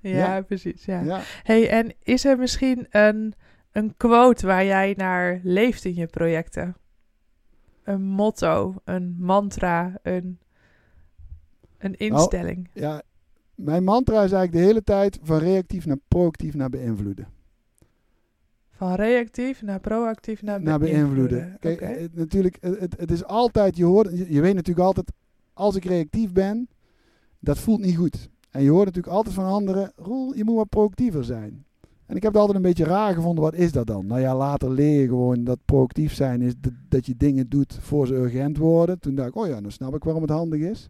[0.00, 0.84] Ja, precies.
[0.84, 1.00] Ja.
[1.00, 1.20] ja.
[1.42, 3.34] Hey, en is er misschien een,
[3.74, 6.76] een quote waar jij naar leeft in je projecten?
[7.82, 10.38] Een motto, een mantra, een,
[11.78, 12.70] een nou, instelling?
[12.72, 13.02] ja,
[13.54, 17.28] mijn mantra is eigenlijk de hele tijd van reactief naar proactief naar beïnvloeden.
[18.70, 21.56] Van reactief naar proactief naar, naar beïnvloeden.
[21.60, 25.12] Kijk, het, natuurlijk, het, het is altijd, je hoort, je weet natuurlijk altijd,
[25.52, 26.68] als ik reactief ben,
[27.38, 28.28] dat voelt niet goed.
[28.50, 31.64] En je hoort natuurlijk altijd van anderen, Roel, je moet wat proactiever zijn.
[32.06, 34.06] En ik heb het altijd een beetje raar gevonden, wat is dat dan?
[34.06, 36.54] Nou ja, later leer je gewoon dat proactief zijn is
[36.88, 38.98] dat, je dingen doet voor ze urgent worden.
[38.98, 40.88] Toen dacht ik, oh ja, dan snap ik waarom het handig is.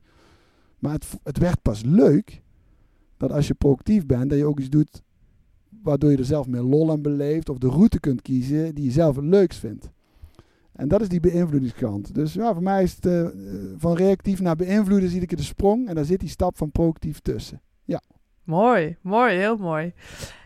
[0.79, 2.43] Maar het, het werd pas leuk
[3.17, 5.03] dat als je proactief bent, dat je ook iets doet
[5.83, 7.49] waardoor je er zelf meer lol aan beleeft.
[7.49, 9.91] Of de route kunt kiezen die je zelf het leukst vindt.
[10.73, 12.15] En dat is die beïnvloedingskant.
[12.15, 13.29] Dus ja, voor mij is het uh,
[13.77, 15.89] van reactief naar beïnvloeden zie ik de sprong.
[15.89, 17.61] En daar zit die stap van proactief tussen.
[17.85, 18.03] Ja.
[18.45, 19.93] Mooi, mooi, heel mooi.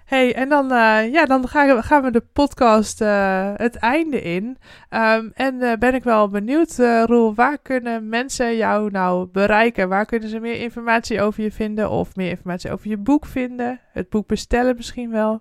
[0.09, 4.23] Hey, en dan, uh, ja, dan gaan we, gaan we de podcast uh, het einde
[4.23, 4.57] in.
[4.91, 9.89] Um, en uh, ben ik wel benieuwd, Roel, waar kunnen mensen jou nou bereiken?
[9.89, 11.91] Waar kunnen ze meer informatie over je vinden?
[11.91, 13.81] Of meer informatie over je boek vinden?
[13.93, 15.41] Het boek bestellen misschien wel?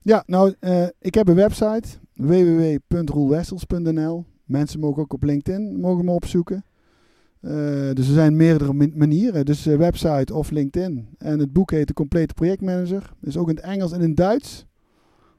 [0.00, 0.54] Ja, nou,
[1.00, 4.24] ik heb een website www.roelwessels.nl.
[4.44, 6.64] Mensen mogen ook op LinkedIn mogen me opzoeken.
[7.44, 7.50] Uh,
[7.94, 9.44] dus er zijn meerdere manieren.
[9.44, 11.08] Dus uh, website of LinkedIn.
[11.18, 13.10] En het boek heet De Complete Projectmanager.
[13.20, 14.66] Is ook in het Engels en in het Duits.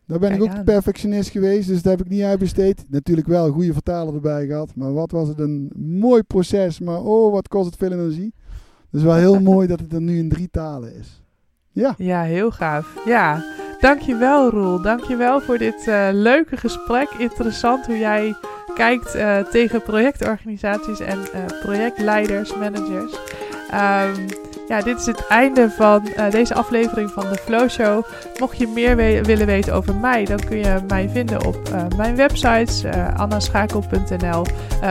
[0.08, 2.86] Daar ben ik ook perfectionist geweest, dus dat heb ik niet uitbesteed.
[2.90, 4.76] Natuurlijk wel een goede vertaler erbij gehad.
[4.76, 6.80] Maar wat was het een mooi proces.
[6.80, 8.34] Maar oh, wat kost het veel energie.
[8.90, 11.24] Dus wel heel mooi dat het er nu in drie talen is.
[11.72, 11.94] Ja.
[11.98, 13.02] Ja, heel gaaf.
[13.06, 13.44] Ja.
[13.80, 17.10] Dankjewel Roel, dankjewel voor dit uh, leuke gesprek.
[17.18, 18.36] Interessant hoe jij
[18.76, 23.14] kijkt uh, tegen projectorganisaties en uh, projectleiders, managers.
[23.74, 24.26] Um,
[24.68, 28.04] ja, dit is het einde van uh, deze aflevering van de Flow Show.
[28.40, 31.58] Mocht je meer willen weten over mij, dan kun je mij vinden op
[31.98, 32.84] mijn websites
[33.16, 34.46] annaschakel.nl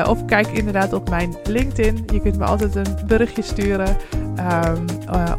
[0.09, 2.05] of kijk inderdaad op mijn LinkedIn.
[2.12, 3.97] Je kunt me altijd een berichtje sturen
[4.66, 4.85] um,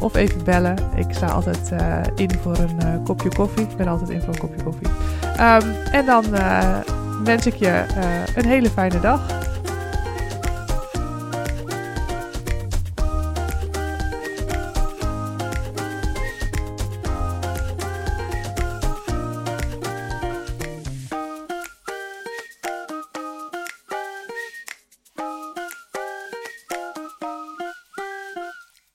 [0.00, 0.76] of even bellen.
[0.96, 1.70] Ik sta altijd
[2.14, 3.62] in voor een kopje koffie.
[3.62, 4.88] Ik ben altijd in voor een kopje koffie.
[5.40, 6.24] Um, en dan
[7.26, 7.84] wens ik je
[8.34, 9.20] een hele fijne dag.